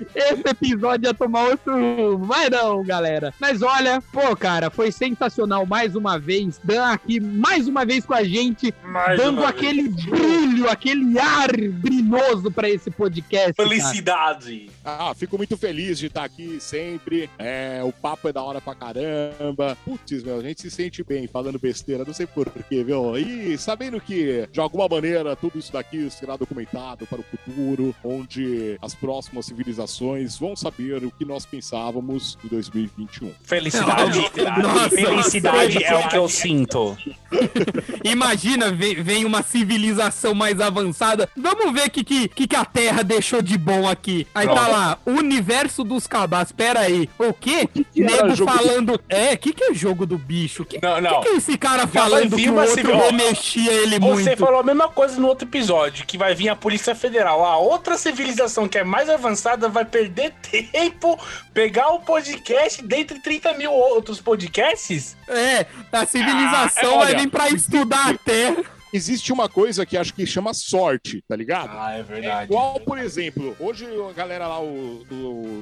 [0.15, 2.25] esse episódio ia tomar outro rumo.
[2.25, 3.33] Mas não, galera.
[3.39, 6.59] Mas olha, pô, cara, foi sensacional mais uma vez.
[6.63, 10.05] Dan aqui mais uma vez com a gente, Mais dando aquele vez.
[10.05, 13.53] brilho, aquele ar brilhoso pra esse podcast.
[13.53, 13.69] cara.
[13.69, 14.69] Felicidade.
[14.83, 17.29] Ah, fico muito feliz de estar aqui sempre.
[17.37, 19.77] É, o papo é da hora pra caramba.
[19.85, 23.17] Putz, meu, a gente se sente bem falando besteira, não sei porquê, viu?
[23.17, 28.77] E sabendo que, de alguma maneira, tudo isso daqui será documentado para o futuro, onde
[28.81, 29.99] as próximas civilizações
[30.39, 33.31] vão saber o que nós pensávamos em 2021.
[33.43, 34.19] Felicidade.
[34.61, 36.97] Nossa, Felicidade é o que eu sinto.
[38.03, 41.29] Imagina, vem, vem uma civilização mais avançada.
[41.35, 44.25] Vamos ver o que, que, que que a Terra deixou de bom aqui.
[44.33, 44.71] Aí tá Pronto.
[44.71, 46.51] lá, universo dos cabaços.
[46.51, 47.67] Pera aí, o quê?
[47.67, 49.01] que era Nego jogo do- falando.
[49.07, 50.65] É, o que, que é jogo do bicho?
[50.65, 51.21] Que, Não, não.
[51.21, 54.37] que, que é esse cara falando que o outro civil- ó, remexia ele Você muito?
[54.37, 57.45] falou a mesma coisa no outro episódio, que vai vir a Polícia Federal.
[57.45, 60.33] A outra civilização que é mais avançada vai perder
[60.71, 61.19] tempo,
[61.53, 65.17] pegar o podcast dentre 30 mil outros podcasts?
[65.27, 67.19] É, a civilização Ah, vai olha.
[67.19, 68.63] vir pra estudar a Terra.
[68.91, 71.69] Existe uma coisa que acho que chama sorte, tá ligado?
[71.77, 72.45] Ah, é verdade.
[72.51, 75.05] Igual, por exemplo, hoje a galera lá, o-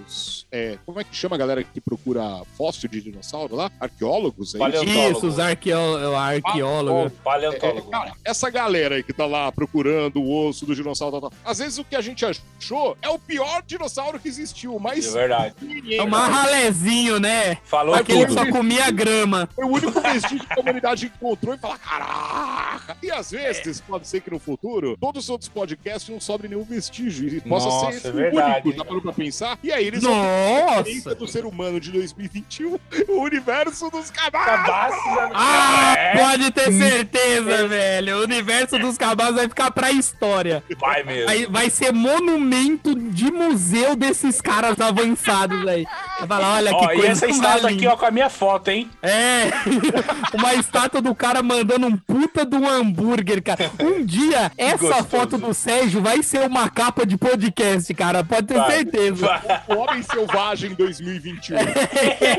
[0.05, 0.47] os.
[0.51, 3.69] é, como é que chama a galera que procura fóssil de dinossauro lá?
[3.79, 4.55] Arqueólogos?
[4.55, 4.59] É isso?
[4.59, 5.17] Paleontólogo.
[5.17, 7.11] Isso, os arqueó arqueólogos.
[7.23, 7.87] Paleontólogo.
[7.87, 11.39] É, cara, essa galera aí que tá lá procurando o osso do dinossauro, tal, tal,
[11.43, 15.13] às vezes o que a gente achou é o pior dinossauro que existiu, É mas
[15.13, 15.53] verdade.
[15.97, 17.57] É um ralezinho, né?
[17.65, 18.33] Falou Aquele tudo.
[18.39, 19.49] só comia grama.
[19.53, 22.97] foi o único vestígio que a humanidade encontrou e fala: caraca!
[23.03, 26.63] E às vezes, pode ser que no futuro, todos os outros podcasts não sobre nenhum
[26.63, 27.27] vestígio.
[27.27, 28.61] E possa Nossa, ser esse é verdade.
[28.67, 29.57] único, já parou pra pensar?
[29.63, 31.15] E aí eles Nossa!
[31.15, 32.77] do ser humano de 2021,
[33.09, 34.47] o universo dos cabaços.
[34.47, 38.17] Cabaços, Ah, é, pode ter certeza, velho.
[38.19, 40.63] O universo dos cabalos vai ficar pra história.
[40.79, 41.25] vai mesmo.
[41.25, 45.85] Vai, vai ser monumento de museu desses caras avançados aí.
[46.19, 48.69] Vai falar, olha que Ó, coisa e essa estátua aqui, ó, com a minha foto,
[48.69, 48.89] hein?
[49.01, 49.45] É,
[50.37, 52.67] uma estátua do cara mandando um puta de um
[53.07, 53.71] hambúrguer, cara.
[53.79, 55.03] Um dia, essa gostoso.
[55.05, 58.23] foto do Sérgio vai ser uma capa de podcast, cara.
[58.23, 58.71] Pode ter Vai.
[58.71, 59.25] certeza.
[59.25, 59.61] Vai.
[59.67, 61.57] O Homem Selvagem 2021.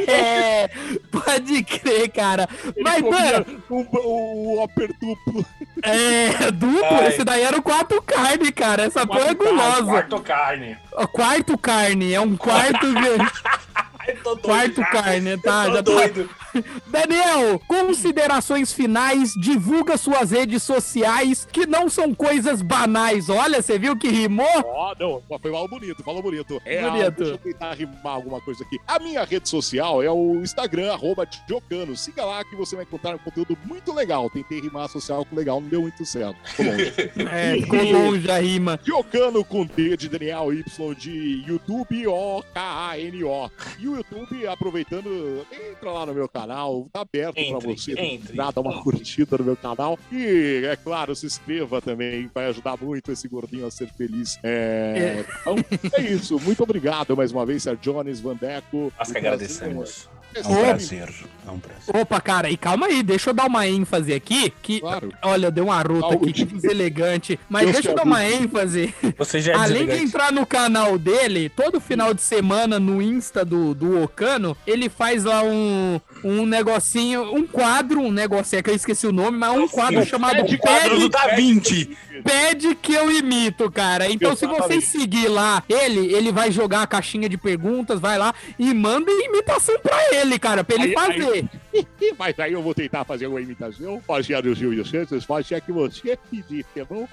[0.08, 0.68] É,
[1.10, 2.48] pode crer, cara.
[2.80, 5.44] Mas, mano, um, o Whopper duplo.
[5.82, 6.84] é duplo.
[6.84, 7.08] Ai.
[7.08, 8.84] Esse daí era o quatro carne, cara.
[8.84, 9.84] Essa porra é gulosa.
[9.84, 10.76] Quarto carne.
[11.12, 12.86] Quarto carne, é um quarto.
[14.24, 15.64] Doido, Quarto carne, Eu tá?
[15.66, 15.80] tô Já tá.
[15.82, 16.30] doido.
[16.86, 23.28] Daniel, considerações finais, divulga suas redes sociais que não são coisas banais.
[23.28, 24.46] Olha, você viu que rimou?
[24.64, 26.60] Ó, não, mas foi mal bonito, falou bonito.
[26.64, 27.10] É, Bonito.
[27.16, 28.78] deixa eu tentar rimar alguma coisa aqui.
[28.86, 31.96] A minha rede social é o Instagram, arroba Diocano.
[31.96, 34.28] Siga lá que você vai encontrar um conteúdo muito legal.
[34.30, 36.36] Tentei rimar social com legal, não deu muito certo.
[36.44, 36.92] Ficou longe.
[37.30, 38.80] É, ficou longe a rima.
[38.82, 43.50] Diocano com D de Daniel Y de YouTube O-K-A-N-O.
[43.78, 47.92] E o YouTube, aproveitando, entra lá no meu canal, tá aberto pra Entre, você.
[47.98, 48.36] entre.
[48.36, 49.98] Dá, uma curtida no meu canal.
[50.12, 54.38] E, é claro, se inscreva também, vai ajudar muito esse gordinho a ser feliz.
[54.42, 55.56] É, Então,
[55.94, 56.38] é isso.
[56.40, 58.92] Muito obrigado mais uma vez, Sérgio Jones, Vandeco.
[58.98, 60.08] Nós que agradecemos.
[60.34, 61.08] É um prazer.
[61.46, 61.96] É um prazer.
[61.96, 64.52] Opa, cara, e calma aí, deixa eu dar uma ênfase aqui.
[64.62, 65.10] Que, Claro.
[65.22, 67.40] olha, deu uma rota aqui, que deselegante.
[67.48, 68.94] Mas Deus deixa eu dar uma ênfase.
[69.16, 73.44] Você já é Além de entrar no canal dele, todo final de semana no Insta
[73.44, 78.70] do, do Ocano, ele faz lá um, um negocinho, um quadro, um negocinho, é que
[78.70, 81.96] eu esqueci o nome, mas um quadro chamado pede Quadro do Pede, Da Vinci.
[82.22, 84.10] Pede que eu imito, cara.
[84.10, 84.86] Então, se você Exatamente.
[84.86, 89.78] seguir lá ele, ele vai jogar a caixinha de perguntas, vai lá e manda imitação
[89.80, 91.44] pra ele, cara, pra ele Aí- fazer.
[92.18, 94.02] Mas aí eu vou tentar fazer uma imitação.
[94.08, 97.06] Rogério Silvio Santos, pode ser que você pedir, tá bom?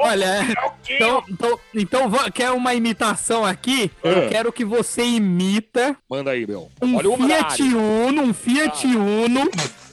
[0.00, 0.46] Olha,
[0.88, 3.90] então, então, então va- quer uma imitação aqui?
[4.02, 4.26] É.
[4.26, 6.70] Eu quero que você imita Manda aí, meu.
[6.82, 7.62] um Olha Fiat.
[7.62, 9.48] Uno, um Fiat Uno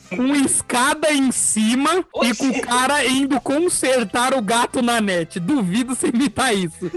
[0.09, 5.39] com escada em cima e com o cara indo consertar o gato na net.
[5.39, 6.91] Duvido você imitar isso.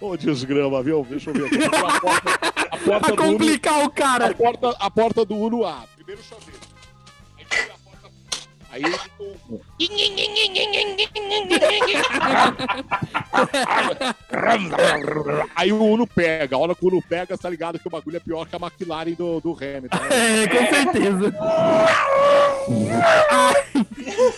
[0.00, 1.06] Ô, desgrama, viu?
[1.08, 1.46] Deixa eu ver.
[1.46, 1.56] aqui.
[1.76, 2.30] A porta,
[2.70, 4.34] a porta Pra do Uno, complicar o a cara.
[4.34, 5.88] porta, a porta do Uno abre.
[5.96, 6.69] Primeiro chaveiro.
[8.72, 8.82] Aí
[14.30, 15.48] porta.
[15.56, 16.56] Aí o Uno pega.
[16.56, 18.58] A hora que o Uno pega, tá ligado que o bagulho é pior que a
[18.58, 19.96] McLaren do, do Hamilton.
[19.96, 20.42] né?
[20.42, 21.34] É, com certeza.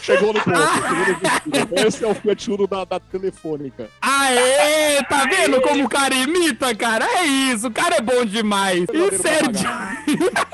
[0.03, 0.59] Chegou no ponto.
[0.59, 1.87] Chegou no ponto.
[1.87, 3.89] Esse é o Fiat Uno da, da telefônica.
[4.01, 7.05] Aê, tá vendo como o cara imita, cara?
[7.05, 8.85] É isso, o cara é bom demais.
[8.85, 9.69] E Verdadeiro Sérgio,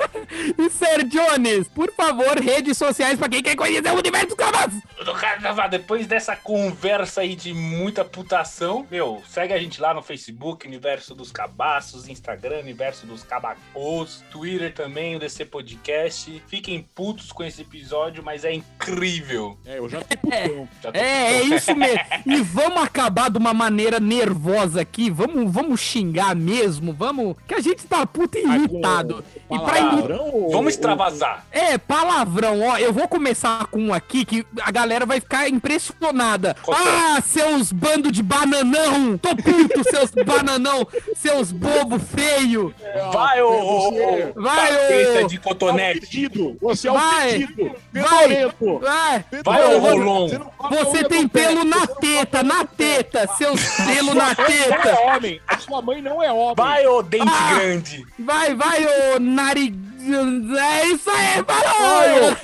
[0.57, 4.81] e Ser Jones, por favor, redes sociais pra quem quer conhecer o universo dos.
[5.05, 10.01] Do Carnaval, depois dessa conversa aí de muita putação, meu, segue a gente lá no
[10.01, 16.43] Facebook, Universo dos Cabaços, Instagram, Universo dos Cabacos, Twitter também, o DC Podcast.
[16.47, 19.57] Fiquem putos com esse episódio, mas é incrível.
[19.65, 20.67] É, eu já tô putão.
[20.83, 21.99] Já tô- É, é isso mesmo.
[22.25, 25.09] E vamos acabar de uma maneira nervosa aqui.
[25.09, 26.91] Vamos, vamos xingar mesmo.
[26.93, 27.35] Vamos.
[27.47, 29.23] Que a gente tá puto e irritado.
[29.49, 29.59] E pra.
[29.79, 31.45] Palavrão ou- Vamos extravasar.
[31.51, 32.77] É, palavrão, ó.
[32.77, 36.55] Eu vou começar com um aqui que a galera vai ficar impressionada.
[36.71, 39.17] Ah, seus bando de bananão!
[39.17, 40.87] Tô puto, seus bananão!
[41.15, 42.73] Seus bobo feio!
[43.11, 45.27] Vai, ô, Vai, capeta ô.
[45.27, 45.99] de É o cotonete.
[46.01, 46.57] pedido.
[46.61, 47.31] Você é o Vai.
[47.31, 47.71] pedido.
[47.93, 48.45] Vai.
[48.79, 49.25] Vai!
[49.43, 50.29] Vai, ô, Rolon.
[50.69, 53.27] Você tem pelo na teta, na teta!
[53.37, 54.89] Seus pelo na Não teta!
[54.89, 55.41] é homem.
[55.47, 56.55] A sua mãe não é homem.
[56.55, 57.53] Vai, ô, dente Ah.
[57.55, 58.05] grande.
[58.17, 58.85] Vai, vai,
[59.15, 59.73] ô nariz.
[60.01, 62.37] É isso aí, parou!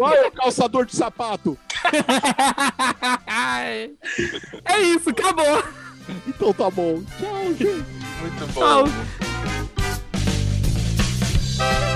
[0.00, 1.58] Olha o calçador de sapato!
[4.64, 5.62] é isso, acabou!
[6.26, 7.02] Então tá bom.
[7.18, 7.84] Tchau, gente!
[8.20, 8.84] Muito bom!
[11.56, 11.93] Tchau!